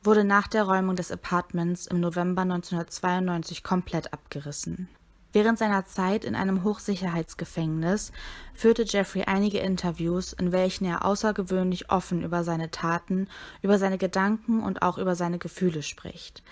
wurde 0.05 0.22
nach 0.22 0.46
der 0.46 0.62
Räumung 0.62 0.94
des 0.94 1.11
Apartments 1.11 1.88
im 1.88 1.98
November 1.98 2.42
1992 2.42 3.64
komplett 3.64 4.12
abgerissen. 4.12 4.88
Während 5.33 5.59
seiner 5.59 5.85
Zeit 5.87 6.24
in 6.24 6.37
einem 6.37 6.62
Hochsicherheitsgefängnis 6.62 8.12
führte 8.55 8.85
Jeffrey 8.85 9.24
einige 9.24 9.59
Interviews, 9.59 10.33
in 10.33 10.53
welchen 10.53 10.85
er 10.85 11.05
außergewöhnlich 11.05 11.90
offen 11.90 12.22
über 12.22 12.44
seine 12.44 12.70
Taten, 12.70 13.27
über 13.61 13.81
seine 13.81 13.98
Gedanken 13.98 14.62
und 14.62 14.83
auch 14.83 14.98
über 14.98 15.16
seine 15.16 15.38
Gefühle 15.38 15.83
spricht. 15.83 16.44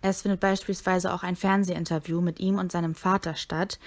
Es 0.00 0.22
findet 0.22 0.40
beispielsweise 0.40 1.12
auch 1.12 1.22
ein 1.22 1.36
Fernsehinterview 1.36 2.22
mit 2.22 2.40
ihm 2.40 2.58
und 2.58 2.72
seinem 2.72 2.94
Vater 2.94 3.34
statt, 3.34 3.78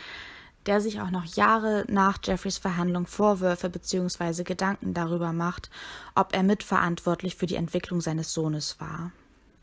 der 0.66 0.82
sich 0.82 1.02
auch 1.02 1.12
noch 1.12 1.26
Jahre 1.26 1.86
nach 1.88 2.18
Jeffreys 2.24 2.58
Verhandlung 2.58 3.08
Vorwürfe 3.08 3.70
bzw. 3.70 4.44
Gedanken 4.44 4.94
darüber 4.94 5.34
macht, 5.34 5.70
ob 6.16 6.34
er 6.34 6.44
mitverantwortlich 6.44 7.36
für 7.36 7.46
die 7.46 7.56
Entwicklung 7.56 8.02
seines 8.02 8.34
Sohnes 8.34 8.80
war. 8.80 9.12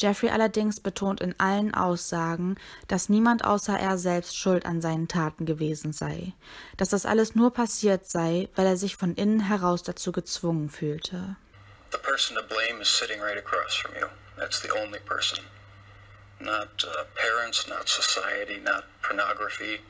Jeffrey 0.01 0.31
allerdings 0.31 0.81
betont 0.81 1.21
in 1.21 1.39
allen 1.39 1.75
Aussagen, 1.75 2.57
dass 2.89 3.09
niemand 3.09 3.45
außer 3.45 3.79
er 3.79 3.99
selbst 3.99 4.37
schuld 4.37 4.67
an 4.67 4.81
seinen 4.81 5.07
Taten 5.07 5.47
gewesen 5.47 5.93
sei, 5.93 6.33
dass 6.77 6.89
das 6.89 7.07
alles 7.07 7.35
nur 7.35 7.53
passiert 7.53 8.09
sei, 8.11 8.49
weil 8.57 8.67
er 8.67 8.77
sich 8.77 8.97
von 8.97 9.15
innen 9.15 9.41
heraus 9.41 9.83
dazu 9.83 10.11
gezwungen 10.11 10.71
fühlte. 10.71 11.37
The 11.93 11.99
person 11.99 12.37
to 12.37 12.43
blame 12.43 12.81
is 12.81 12.89
sitting 12.89 13.21
right 13.21 13.39
across 13.39 13.77
from 13.77 13.95
you. 13.95 14.07
That's 14.37 14.61
the 14.61 14.73
only 14.73 14.99
person. 15.01 15.45
Not 16.41 16.85
uh, 16.85 17.05
parents, 17.15 17.69
not 17.69 17.89
society, 17.89 18.59
not 18.65 18.85
pornography. 19.03 19.81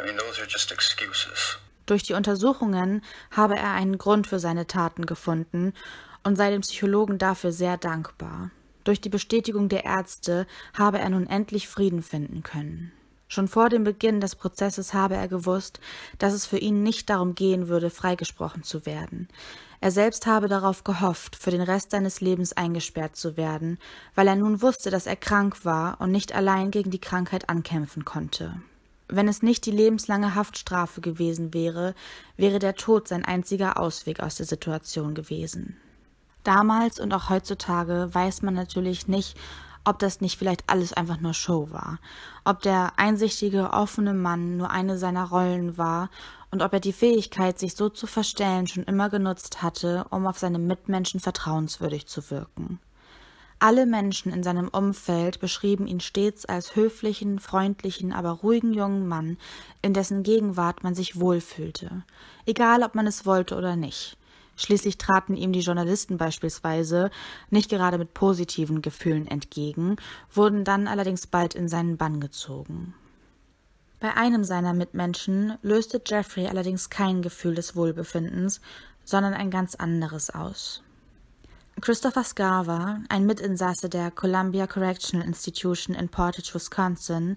I 0.00 0.04
mean, 0.04 0.16
those 0.16 0.40
are 0.40 0.48
just 0.48 0.72
excuses. 0.72 1.58
Durch 1.86 2.02
die 2.02 2.14
Untersuchungen 2.14 3.02
habe 3.30 3.56
er 3.56 3.72
einen 3.72 3.98
Grund 3.98 4.26
für 4.26 4.38
seine 4.38 4.66
Taten 4.66 5.06
gefunden 5.06 5.72
und 6.22 6.36
sei 6.36 6.50
dem 6.50 6.60
Psychologen 6.60 7.18
dafür 7.18 7.52
sehr 7.52 7.78
dankbar. 7.78 8.50
Durch 8.84 9.00
die 9.00 9.08
Bestätigung 9.08 9.68
der 9.68 9.84
Ärzte 9.84 10.46
habe 10.74 10.98
er 10.98 11.08
nun 11.08 11.26
endlich 11.26 11.68
Frieden 11.68 12.02
finden 12.02 12.42
können. 12.42 12.92
Schon 13.26 13.48
vor 13.48 13.68
dem 13.68 13.84
Beginn 13.84 14.20
des 14.20 14.36
Prozesses 14.36 14.94
habe 14.94 15.14
er 15.14 15.28
gewusst, 15.28 15.80
dass 16.18 16.32
es 16.32 16.46
für 16.46 16.56
ihn 16.56 16.82
nicht 16.82 17.10
darum 17.10 17.34
gehen 17.34 17.68
würde, 17.68 17.90
freigesprochen 17.90 18.62
zu 18.62 18.86
werden. 18.86 19.28
Er 19.80 19.90
selbst 19.90 20.26
habe 20.26 20.48
darauf 20.48 20.82
gehofft, 20.82 21.36
für 21.36 21.50
den 21.50 21.60
Rest 21.60 21.90
seines 21.90 22.20
Lebens 22.20 22.54
eingesperrt 22.54 23.16
zu 23.16 23.36
werden, 23.36 23.78
weil 24.14 24.26
er 24.26 24.36
nun 24.36 24.62
wusste, 24.62 24.90
dass 24.90 25.06
er 25.06 25.16
krank 25.16 25.64
war 25.64 26.00
und 26.00 26.10
nicht 26.10 26.34
allein 26.34 26.70
gegen 26.70 26.90
die 26.90 27.00
Krankheit 27.00 27.48
ankämpfen 27.48 28.04
konnte. 28.04 28.60
Wenn 29.08 29.28
es 29.28 29.42
nicht 29.42 29.64
die 29.64 29.70
lebenslange 29.70 30.34
Haftstrafe 30.34 31.00
gewesen 31.00 31.54
wäre, 31.54 31.94
wäre 32.36 32.58
der 32.58 32.74
Tod 32.74 33.08
sein 33.08 33.24
einziger 33.24 33.80
Ausweg 33.80 34.20
aus 34.20 34.36
der 34.36 34.46
Situation 34.46 35.14
gewesen. 35.14 35.76
Damals 36.44 37.00
und 37.00 37.12
auch 37.12 37.30
heutzutage 37.30 38.08
weiß 38.12 38.42
man 38.42 38.54
natürlich 38.54 39.08
nicht, 39.08 39.36
ob 39.84 39.98
das 39.98 40.20
nicht 40.20 40.38
vielleicht 40.38 40.64
alles 40.68 40.92
einfach 40.92 41.20
nur 41.20 41.32
Show 41.32 41.70
war, 41.70 41.98
ob 42.44 42.60
der 42.60 42.92
einsichtige, 42.98 43.70
offene 43.72 44.12
Mann 44.12 44.58
nur 44.58 44.70
eine 44.70 44.98
seiner 44.98 45.24
Rollen 45.24 45.78
war 45.78 46.10
und 46.50 46.62
ob 46.62 46.72
er 46.74 46.80
die 46.80 46.92
Fähigkeit, 46.92 47.58
sich 47.58 47.74
so 47.74 47.88
zu 47.88 48.06
verstellen, 48.06 48.66
schon 48.66 48.84
immer 48.84 49.08
genutzt 49.08 49.62
hatte, 49.62 50.06
um 50.10 50.26
auf 50.26 50.38
seine 50.38 50.58
Mitmenschen 50.58 51.20
vertrauenswürdig 51.20 52.06
zu 52.06 52.30
wirken. 52.30 52.80
Alle 53.60 53.86
Menschen 53.86 54.32
in 54.32 54.44
seinem 54.44 54.68
Umfeld 54.68 55.40
beschrieben 55.40 55.88
ihn 55.88 55.98
stets 55.98 56.44
als 56.44 56.76
höflichen, 56.76 57.40
freundlichen, 57.40 58.12
aber 58.12 58.30
ruhigen 58.30 58.72
jungen 58.72 59.08
Mann, 59.08 59.36
in 59.82 59.94
dessen 59.94 60.22
Gegenwart 60.22 60.84
man 60.84 60.94
sich 60.94 61.18
wohlfühlte, 61.18 62.04
egal 62.46 62.84
ob 62.84 62.94
man 62.94 63.08
es 63.08 63.26
wollte 63.26 63.56
oder 63.56 63.74
nicht. 63.74 64.16
Schließlich 64.54 64.98
traten 64.98 65.36
ihm 65.36 65.52
die 65.52 65.60
Journalisten 65.60 66.18
beispielsweise 66.18 67.10
nicht 67.50 67.68
gerade 67.68 67.98
mit 67.98 68.14
positiven 68.14 68.80
Gefühlen 68.80 69.26
entgegen, 69.26 69.96
wurden 70.32 70.64
dann 70.64 70.86
allerdings 70.86 71.26
bald 71.26 71.54
in 71.54 71.68
seinen 71.68 71.96
Bann 71.96 72.20
gezogen. 72.20 72.94
Bei 74.00 74.14
einem 74.14 74.44
seiner 74.44 74.74
Mitmenschen 74.74 75.58
löste 75.62 76.00
Jeffrey 76.04 76.46
allerdings 76.46 76.90
kein 76.90 77.22
Gefühl 77.22 77.56
des 77.56 77.74
Wohlbefindens, 77.74 78.60
sondern 79.04 79.34
ein 79.34 79.50
ganz 79.50 79.74
anderes 79.74 80.30
aus. 80.30 80.82
Christopher 81.80 82.24
Scarver, 82.24 83.00
ein 83.08 83.24
Mitinsasse 83.26 83.88
der 83.88 84.10
Columbia 84.10 84.66
Correctional 84.66 85.24
Institution 85.26 85.94
in 85.94 86.08
Portage, 86.08 86.54
Wisconsin, 86.54 87.36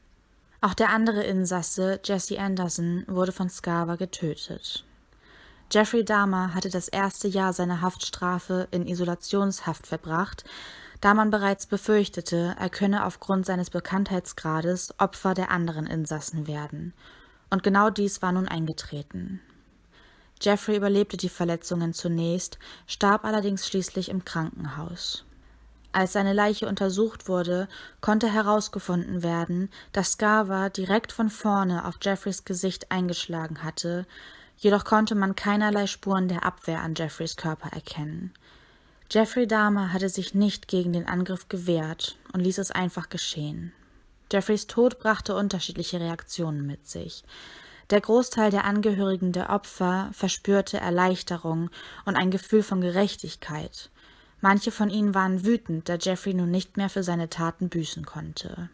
Auch 0.60 0.74
der 0.74 0.90
andere 0.90 1.24
Insasse, 1.24 1.98
Jesse 2.04 2.38
Anderson, 2.38 3.04
wurde 3.06 3.32
von 3.32 3.50
Scarver 3.50 3.96
getötet. 3.96 4.84
Jeffrey 5.74 6.04
Dahmer 6.04 6.54
hatte 6.54 6.70
das 6.70 6.86
erste 6.86 7.26
Jahr 7.26 7.52
seiner 7.52 7.80
Haftstrafe 7.80 8.68
in 8.70 8.86
Isolationshaft 8.86 9.88
verbracht, 9.88 10.44
da 11.00 11.14
man 11.14 11.32
bereits 11.32 11.66
befürchtete, 11.66 12.54
er 12.56 12.70
könne 12.70 13.04
aufgrund 13.04 13.44
seines 13.44 13.70
Bekanntheitsgrades 13.70 14.94
Opfer 15.00 15.34
der 15.34 15.50
anderen 15.50 15.88
Insassen 15.88 16.46
werden. 16.46 16.94
Und 17.50 17.64
genau 17.64 17.90
dies 17.90 18.22
war 18.22 18.30
nun 18.30 18.46
eingetreten. 18.46 19.40
Jeffrey 20.40 20.76
überlebte 20.76 21.16
die 21.16 21.28
Verletzungen 21.28 21.92
zunächst, 21.92 22.60
starb 22.86 23.24
allerdings 23.24 23.66
schließlich 23.66 24.10
im 24.10 24.24
Krankenhaus. 24.24 25.24
Als 25.90 26.12
seine 26.12 26.34
Leiche 26.34 26.68
untersucht 26.68 27.26
wurde, 27.26 27.66
konnte 28.00 28.32
herausgefunden 28.32 29.24
werden, 29.24 29.70
dass 29.90 30.12
Scarver 30.12 30.70
direkt 30.70 31.10
von 31.10 31.30
vorne 31.30 31.84
auf 31.84 31.96
Jeffreys 32.00 32.44
Gesicht 32.44 32.92
eingeschlagen 32.92 33.64
hatte, 33.64 34.06
Jedoch 34.56 34.84
konnte 34.84 35.14
man 35.14 35.36
keinerlei 35.36 35.86
Spuren 35.86 36.28
der 36.28 36.44
Abwehr 36.44 36.80
an 36.80 36.94
Jeffreys 36.94 37.36
Körper 37.36 37.70
erkennen. 37.72 38.32
Jeffrey 39.10 39.46
Dahmer 39.46 39.92
hatte 39.92 40.08
sich 40.08 40.34
nicht 40.34 40.68
gegen 40.68 40.92
den 40.92 41.06
Angriff 41.06 41.48
gewehrt 41.48 42.16
und 42.32 42.40
ließ 42.40 42.58
es 42.58 42.70
einfach 42.70 43.08
geschehen. 43.08 43.72
Jeffreys 44.32 44.66
Tod 44.66 44.98
brachte 44.98 45.36
unterschiedliche 45.36 46.00
Reaktionen 46.00 46.66
mit 46.66 46.88
sich. 46.88 47.24
Der 47.90 48.00
Großteil 48.00 48.50
der 48.50 48.64
Angehörigen 48.64 49.32
der 49.32 49.50
Opfer 49.50 50.08
verspürte 50.12 50.78
Erleichterung 50.78 51.70
und 52.06 52.16
ein 52.16 52.30
Gefühl 52.30 52.62
von 52.62 52.80
Gerechtigkeit. 52.80 53.90
Manche 54.40 54.70
von 54.70 54.90
ihnen 54.90 55.14
waren 55.14 55.44
wütend, 55.44 55.88
da 55.88 55.96
Jeffrey 55.96 56.34
nun 56.34 56.50
nicht 56.50 56.76
mehr 56.76 56.88
für 56.88 57.02
seine 57.02 57.28
Taten 57.28 57.68
büßen 57.68 58.04
konnte. 58.06 58.70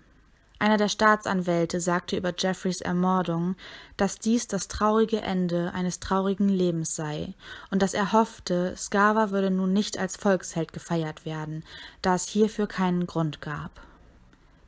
Einer 0.60 0.76
der 0.76 0.90
Staatsanwälte 0.90 1.80
sagte 1.80 2.18
über 2.18 2.34
Jeffreys 2.36 2.82
Ermordung, 2.82 3.56
dass 3.96 4.18
dies 4.18 4.46
das 4.46 4.68
traurige 4.68 5.22
Ende 5.22 5.72
eines 5.72 6.00
traurigen 6.00 6.50
Lebens 6.50 6.94
sei 6.94 7.32
und 7.70 7.80
dass 7.80 7.94
er 7.94 8.12
hoffte, 8.12 8.74
Scarver 8.76 9.30
würde 9.30 9.50
nun 9.50 9.72
nicht 9.72 9.98
als 9.98 10.18
Volksheld 10.18 10.74
gefeiert 10.74 11.24
werden, 11.24 11.64
da 12.02 12.14
es 12.14 12.28
hierfür 12.28 12.66
keinen 12.66 13.06
Grund 13.06 13.40
gab. 13.40 13.80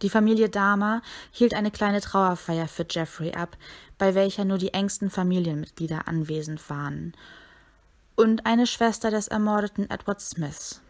Die 0.01 0.09
Familie 0.09 0.49
Dahmer 0.49 1.03
hielt 1.31 1.53
eine 1.53 1.71
kleine 1.71 2.01
Trauerfeier 2.01 2.69
für 2.69 2.87
Jeffrey 2.89 3.35
ab, 3.35 3.59
bei 3.99 4.15
welcher 4.15 4.47
nur 4.47 4.57
die 4.59 4.73
engsten 4.73 5.11
Familienmitglieder 5.11 6.09
anwesend 6.09 6.71
waren, 6.71 7.13
und 8.17 8.47
eine 8.47 8.67
Schwester 8.67 9.11
des 9.11 9.29
ermordeten 9.29 9.91
Edward 9.91 10.23
Smith. 10.23 10.82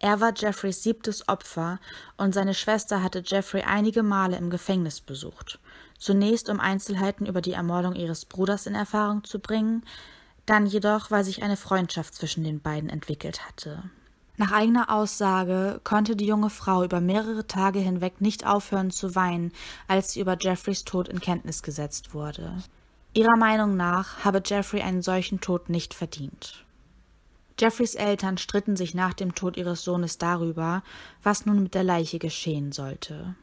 Er 0.00 0.20
war 0.20 0.32
Jeffreys 0.34 0.82
siebtes 0.82 1.28
Opfer 1.28 1.78
und 2.16 2.34
seine 2.34 2.54
Schwester 2.54 3.02
hatte 3.02 3.22
Jeffrey 3.24 3.62
einige 3.62 4.02
Male 4.02 4.38
im 4.38 4.48
Gefängnis 4.48 5.00
besucht. 5.00 5.58
Zunächst, 5.98 6.48
um 6.48 6.58
Einzelheiten 6.58 7.26
über 7.26 7.42
die 7.42 7.52
Ermordung 7.52 7.94
ihres 7.94 8.24
Bruders 8.24 8.64
in 8.64 8.74
Erfahrung 8.74 9.24
zu 9.24 9.38
bringen, 9.38 9.84
dann 10.46 10.64
jedoch, 10.64 11.10
weil 11.10 11.22
sich 11.22 11.42
eine 11.42 11.58
Freundschaft 11.58 12.14
zwischen 12.14 12.42
den 12.44 12.60
beiden 12.60 12.88
entwickelt 12.88 13.46
hatte. 13.46 13.82
Nach 14.38 14.52
eigener 14.52 14.90
Aussage 14.90 15.82
konnte 15.84 16.16
die 16.16 16.24
junge 16.24 16.48
Frau 16.48 16.82
über 16.82 17.02
mehrere 17.02 17.46
Tage 17.46 17.78
hinweg 17.78 18.22
nicht 18.22 18.46
aufhören 18.46 18.90
zu 18.90 19.14
weinen, 19.14 19.52
als 19.86 20.12
sie 20.12 20.20
über 20.20 20.38
Jeffreys 20.40 20.84
Tod 20.84 21.08
in 21.08 21.20
Kenntnis 21.20 21.62
gesetzt 21.62 22.14
wurde. 22.14 22.56
Ihrer 23.12 23.36
Meinung 23.36 23.76
nach 23.76 24.24
habe 24.24 24.40
Jeffrey 24.42 24.80
einen 24.80 25.02
solchen 25.02 25.42
Tod 25.42 25.68
nicht 25.68 25.92
verdient. 25.92 26.64
Jeffreys 27.60 27.94
Eltern 27.94 28.38
stritten 28.38 28.74
sich 28.74 28.94
nach 28.94 29.12
dem 29.12 29.34
Tod 29.34 29.58
ihres 29.58 29.84
Sohnes 29.84 30.16
darüber, 30.16 30.82
was 31.22 31.44
nun 31.44 31.62
mit 31.62 31.74
der 31.74 31.84
Leiche 31.84 32.18
geschehen 32.18 32.72
sollte. 32.72 33.34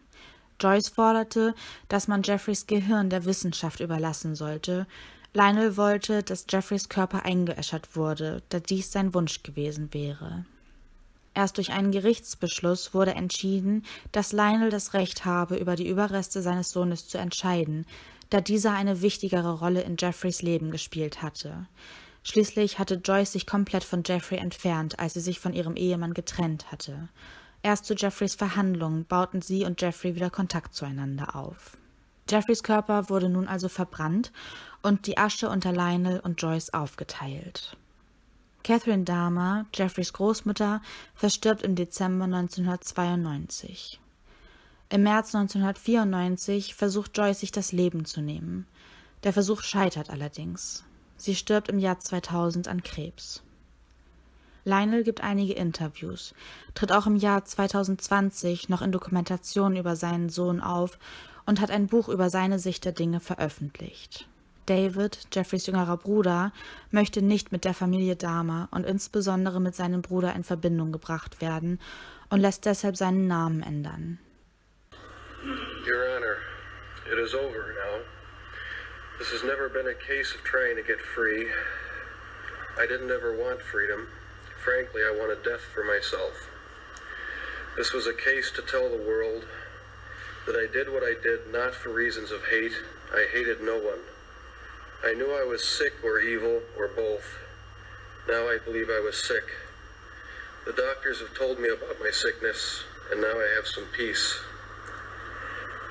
Joyce 0.59 0.89
forderte, 0.89 1.53
dass 1.87 2.07
man 2.07 2.23
Jeffreys 2.23 2.65
Gehirn 2.65 3.11
der 3.11 3.25
Wissenschaft 3.25 3.79
überlassen 3.79 4.33
sollte. 4.33 4.87
Lionel 5.33 5.77
wollte, 5.77 6.23
dass 6.23 6.47
Jeffreys 6.49 6.89
Körper 6.89 7.25
eingeäschert 7.25 7.95
wurde, 7.95 8.41
da 8.49 8.59
dies 8.59 8.91
sein 8.91 9.13
Wunsch 9.13 9.43
gewesen 9.43 9.93
wäre. 9.93 10.45
Erst 11.35 11.57
durch 11.57 11.71
einen 11.71 11.91
Gerichtsbeschluss 11.91 12.95
wurde 12.95 13.13
entschieden, 13.13 13.85
dass 14.11 14.33
Lionel 14.33 14.71
das 14.71 14.95
Recht 14.95 15.25
habe, 15.25 15.57
über 15.57 15.75
die 15.75 15.87
Überreste 15.87 16.41
seines 16.41 16.71
Sohnes 16.71 17.07
zu 17.07 17.19
entscheiden, 17.19 17.85
da 18.31 18.41
dieser 18.41 18.71
eine 18.71 19.03
wichtigere 19.03 19.59
Rolle 19.59 19.81
in 19.81 19.95
Jeffreys 19.99 20.41
Leben 20.41 20.71
gespielt 20.71 21.21
hatte. 21.21 21.67
Schließlich 22.27 22.77
hatte 22.77 22.95
Joyce 22.95 23.31
sich 23.31 23.45
komplett 23.45 23.85
von 23.85 24.03
Jeffrey 24.05 24.37
entfernt, 24.37 24.99
als 24.99 25.13
sie 25.13 25.21
sich 25.21 25.39
von 25.39 25.53
ihrem 25.53 25.77
Ehemann 25.77 26.13
getrennt 26.13 26.69
hatte. 26.73 27.07
Erst 27.63 27.85
zu 27.85 27.93
Jeffreys 27.93 28.35
Verhandlungen 28.35 29.05
bauten 29.05 29.41
sie 29.41 29.63
und 29.63 29.81
Jeffrey 29.81 30.13
wieder 30.13 30.29
Kontakt 30.29 30.75
zueinander 30.75 31.37
auf. 31.37 31.77
Jeffreys 32.29 32.63
Körper 32.63 33.07
wurde 33.07 33.29
nun 33.29 33.47
also 33.47 33.69
verbrannt 33.69 34.33
und 34.81 35.07
die 35.07 35.17
Asche 35.17 35.47
unter 35.47 35.71
Lionel 35.71 36.19
und 36.19 36.41
Joyce 36.41 36.73
aufgeteilt. 36.73 37.77
Catherine 38.61 39.05
Dahmer, 39.05 39.65
Jeffreys 39.73 40.11
Großmutter, 40.11 40.81
verstirbt 41.15 41.63
im 41.63 41.75
Dezember 41.75 42.25
1992. 42.25 44.01
Im 44.89 45.03
März 45.03 45.33
1994 45.33 46.75
versucht 46.75 47.17
Joyce 47.17 47.39
sich 47.39 47.53
das 47.53 47.71
Leben 47.71 48.03
zu 48.03 48.19
nehmen. 48.19 48.67
Der 49.23 49.31
Versuch 49.31 49.63
scheitert 49.63 50.09
allerdings. 50.09 50.83
Sie 51.17 51.35
stirbt 51.35 51.69
im 51.69 51.79
Jahr 51.79 51.99
2000 51.99 52.67
an 52.67 52.83
Krebs. 52.83 53.41
Lionel 54.63 55.03
gibt 55.03 55.23
einige 55.23 55.53
Interviews, 55.53 56.35
tritt 56.75 56.91
auch 56.91 57.07
im 57.07 57.15
Jahr 57.15 57.45
2020 57.45 58.69
noch 58.69 58.81
in 58.81 58.91
Dokumentationen 58.91 59.77
über 59.77 59.95
seinen 59.95 60.29
Sohn 60.29 60.61
auf 60.61 60.99
und 61.45 61.61
hat 61.61 61.71
ein 61.71 61.87
Buch 61.87 62.09
über 62.09 62.29
seine 62.29 62.59
Sicht 62.59 62.83
der 62.85 62.91
Dinge 62.91 63.19
veröffentlicht. 63.19 64.27
David, 64.65 65.27
Jeffreys 65.33 65.65
jüngerer 65.65 65.95
Bruder, 65.95 66.51
möchte 66.91 67.21
nicht 67.21 67.53
mit 67.53 67.63
der 67.63 67.73
Familie 67.73 68.17
Dahmer 68.17 68.67
und 68.71 68.85
insbesondere 68.85 69.61
mit 69.61 69.73
seinem 69.73 70.01
Bruder 70.01 70.35
in 70.35 70.43
Verbindung 70.43 70.91
gebracht 70.91 71.39
werden 71.39 71.79
und 72.29 72.41
lässt 72.41 72.65
deshalb 72.65 72.97
seinen 72.97 73.27
Namen 73.27 73.63
ändern. 73.63 74.19
Your 75.87 76.03
Honor, 76.13 76.35
it 77.09 77.17
is 77.17 77.33
over 77.33 77.73
now. 77.73 78.16
This 79.19 79.31
has 79.31 79.43
never 79.43 79.67
been 79.67 79.87
a 79.87 79.95
case 79.95 80.35
of 80.35 80.43
trying 80.43 80.75
to 80.75 80.83
get 80.83 81.01
free. 81.01 81.47
I 82.77 82.85
didn't 82.85 83.09
ever 83.09 83.35
want 83.35 83.61
freedom. 83.61 84.09
Frankly, 84.63 85.01
I 85.01 85.09
wanted 85.09 85.43
death 85.43 85.61
for 85.73 85.83
myself. 85.83 86.47
This 87.75 87.93
was 87.93 88.05
a 88.05 88.13
case 88.13 88.51
to 88.51 88.61
tell 88.61 88.89
the 88.89 89.03
world 89.03 89.45
that 90.45 90.55
I 90.55 90.71
did 90.71 90.93
what 90.93 91.01
I 91.01 91.15
did 91.21 91.51
not 91.51 91.73
for 91.73 91.89
reasons 91.89 92.29
of 92.31 92.45
hate. 92.51 92.73
I 93.11 93.25
hated 93.33 93.59
no 93.59 93.77
one. 93.77 93.99
I 95.03 95.13
knew 95.13 95.33
I 95.33 95.43
was 95.43 95.67
sick 95.67 95.93
or 96.03 96.19
evil 96.19 96.61
or 96.77 96.87
both. 96.87 97.39
Now 98.29 98.47
I 98.47 98.59
believe 98.63 98.89
I 98.89 98.99
was 98.99 99.17
sick. 99.17 99.49
The 100.67 100.73
doctors 100.73 101.21
have 101.21 101.35
told 101.35 101.59
me 101.59 101.69
about 101.69 101.99
my 101.99 102.11
sickness, 102.11 102.83
and 103.11 103.21
now 103.21 103.33
I 103.33 103.51
have 103.55 103.65
some 103.65 103.85
peace. 103.95 104.37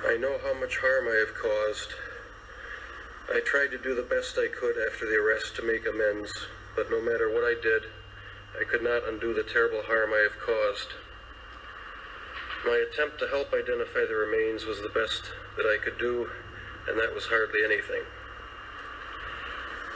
I 0.07 0.17
know 0.17 0.39
how 0.45 0.55
much 0.55 0.79
harm 0.79 1.09
I 1.09 1.17
have 1.27 1.35
caused. 1.35 1.95
I 3.27 3.41
tried 3.41 3.75
to 3.75 3.79
do 3.79 3.93
the 3.95 4.07
best 4.07 4.39
I 4.39 4.47
could 4.47 4.79
after 4.79 5.05
the 5.05 5.19
arrest 5.19 5.57
to 5.57 5.67
make 5.67 5.85
amends, 5.85 6.31
but 6.77 6.91
no 6.91 7.03
matter 7.03 7.27
what 7.27 7.43
I 7.43 7.59
did, 7.61 7.83
I 8.55 8.63
could 8.63 8.85
not 8.85 9.03
undo 9.03 9.35
the 9.35 9.43
terrible 9.43 9.83
harm 9.83 10.15
I 10.15 10.23
have 10.23 10.39
caused. 10.39 10.95
My 12.65 12.79
attempt 12.79 13.19
to 13.19 13.27
help 13.27 13.53
identify 13.53 14.07
the 14.07 14.15
remains 14.15 14.65
was 14.65 14.79
the 14.79 14.95
best 14.95 15.35
that 15.59 15.67
I 15.67 15.77
could 15.83 15.99
do, 15.99 16.31
and 16.87 16.99
that 17.01 17.15
was 17.15 17.27
hardly 17.27 17.67
anything. 17.67 18.07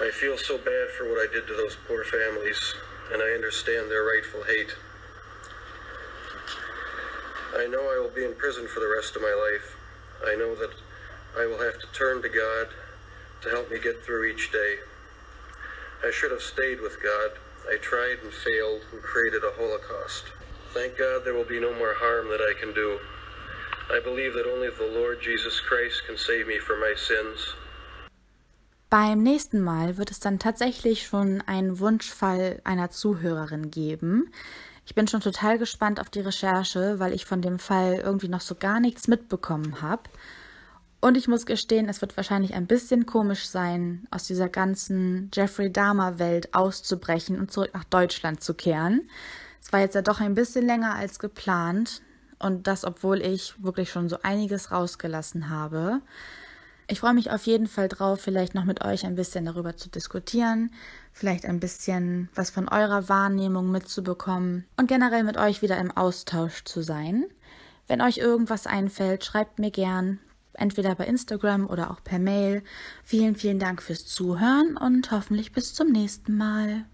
I 0.03 0.11
feel 0.11 0.37
so 0.37 0.59
bad 0.59 0.91
for 0.91 1.09
what 1.09 1.23
I 1.23 1.33
did 1.33 1.47
to 1.47 1.55
those 1.55 1.79
poor 1.87 2.03
families, 2.03 2.75
and 3.13 3.23
I 3.23 3.31
understand 3.31 3.91
their 3.91 4.03
rightful 4.03 4.43
hate. 4.43 4.75
I 7.55 7.69
know 7.69 7.95
I 7.95 8.03
will 8.03 8.11
be 8.11 8.25
in 8.25 8.35
prison 8.35 8.67
for 8.67 8.81
the 8.81 8.91
rest 8.91 9.15
of 9.15 9.23
my 9.23 9.35
life. 9.35 9.77
I 10.27 10.35
know 10.35 10.57
that 10.57 10.75
I 11.39 11.47
will 11.47 11.63
have 11.63 11.79
to 11.79 11.87
turn 11.95 12.23
to 12.23 12.29
God 12.29 12.75
to 13.43 13.51
help 13.51 13.71
me 13.71 13.79
get 13.79 14.05
through 14.05 14.25
each 14.25 14.53
day. 14.53 14.77
I 16.03 16.11
should 16.11 16.31
have 16.31 16.43
stayed 16.43 16.81
with 16.81 17.03
God. 17.03 17.33
I 17.69 17.77
tried 17.77 18.19
and 18.23 18.33
failed 18.33 18.83
and 18.93 19.03
created 19.03 19.43
a 19.45 19.53
Holocaust. 19.57 20.25
Thank 20.73 20.97
God 20.97 21.25
there 21.25 21.35
will 21.35 21.49
be 21.49 21.61
no 21.61 21.73
more 21.75 21.95
harm 21.95 22.29
that 22.31 22.41
I 22.41 22.55
can 22.59 22.73
do. 22.73 22.99
I 23.91 24.01
believe 24.01 24.35
that 24.35 24.47
only 24.47 24.71
the 24.71 24.93
Lord 24.99 25.21
Jesus 25.21 25.61
Christ 25.61 26.07
can 26.07 26.17
save 26.17 26.47
me 26.47 26.59
from 26.59 26.81
my 26.81 26.95
sins. 26.97 27.55
Beim 28.89 29.23
nächsten 29.23 29.61
Mal 29.61 29.99
wird 29.99 30.11
es 30.11 30.19
dann 30.19 30.41
tatsächlich 30.41 31.07
schon 31.07 31.43
einen 31.47 31.79
Wunschfall 31.79 32.61
einer 32.65 32.91
Zuhörerin 32.91 33.71
geben. 33.71 34.33
Ich 34.85 34.97
bin 34.97 35.07
schon 35.07 35.21
total 35.21 35.59
gespannt 35.59 36.01
auf 36.01 36.11
die 36.11 36.21
Recherche, 36.21 36.99
weil 36.99 37.13
ich 37.13 37.25
von 37.25 37.43
dem 37.43 37.61
Fall 37.61 38.01
irgendwie 38.05 38.27
noch 38.27 38.41
so 38.41 38.57
gar 38.57 38.81
nichts 38.81 39.07
mitbekommen 39.07 39.81
habe. 39.83 40.03
Und 41.01 41.17
ich 41.17 41.29
muss 41.29 41.47
gestehen, 41.47 41.89
es 41.89 42.03
wird 42.03 42.17
wahrscheinlich 42.17 42.55
ein 42.55 42.67
bisschen 42.67 43.07
komisch 43.07 43.49
sein, 43.49 44.07
aus 44.11 44.25
dieser 44.25 44.51
ganzen 44.51 45.31
Jeffrey 45.33 45.73
Dahmer-Welt 45.73 46.55
auszubrechen 46.55 47.41
und 47.41 47.51
zurück 47.51 47.71
nach 47.73 47.85
Deutschland 47.85 48.43
zu 48.43 48.53
kehren. 48.53 49.09
Es 49.63 49.73
war 49.73 49.81
jetzt 49.81 49.95
ja 49.95 50.03
doch 50.03 50.21
ein 50.21 50.35
bisschen 50.35 50.67
länger 50.67 50.95
als 50.95 51.19
geplant. 51.19 52.03
Und 52.39 52.67
das, 52.67 52.85
obwohl 52.85 53.21
ich 53.21 53.63
wirklich 53.63 53.91
schon 53.91 54.09
so 54.09 54.17
einiges 54.23 54.73
rausgelassen 54.73 55.51
habe. 55.51 56.01
Ich 56.89 57.01
freue 57.01 57.15
mich 57.15 57.31
auf 57.31 57.47
jeden 57.47 57.67
Fall 57.67 57.89
drauf, 57.89 58.21
vielleicht 58.21 58.55
noch 58.55 58.65
mit 58.65 58.83
euch 58.83 59.05
ein 59.05 59.15
bisschen 59.15 59.45
darüber 59.45 59.77
zu 59.77 59.91
diskutieren, 59.91 60.73
vielleicht 61.13 61.45
ein 61.45 61.61
bisschen 61.61 62.29
was 62.35 62.51
von 62.51 62.69
eurer 62.69 63.09
Wahrnehmung 63.09 63.71
mitzubekommen 63.71 64.67
und 64.77 64.89
generell 64.89 65.23
mit 65.23 65.37
euch 65.37 65.63
wieder 65.63 65.79
im 65.79 65.93
Austausch 65.93 66.65
zu 66.65 66.83
sein. 66.83 67.27
Wenn 67.87 68.01
euch 68.01 68.19
irgendwas 68.19 68.67
einfällt, 68.67 69.25
schreibt 69.25 69.61
mir 69.61 69.71
gern 69.71 70.19
entweder 70.55 70.95
bei 70.95 71.07
Instagram 71.07 71.67
oder 71.67 71.91
auch 71.91 72.03
per 72.03 72.19
Mail. 72.19 72.63
Vielen, 73.05 73.37
vielen 73.37 73.59
Dank 73.59 73.83
fürs 73.83 74.07
Zuhören 74.07 74.77
und 74.77 75.11
hoffentlich 75.11 75.53
bis 75.53 75.75
zum 75.75 75.91
nächsten 75.91 76.37
Mal. 76.37 76.87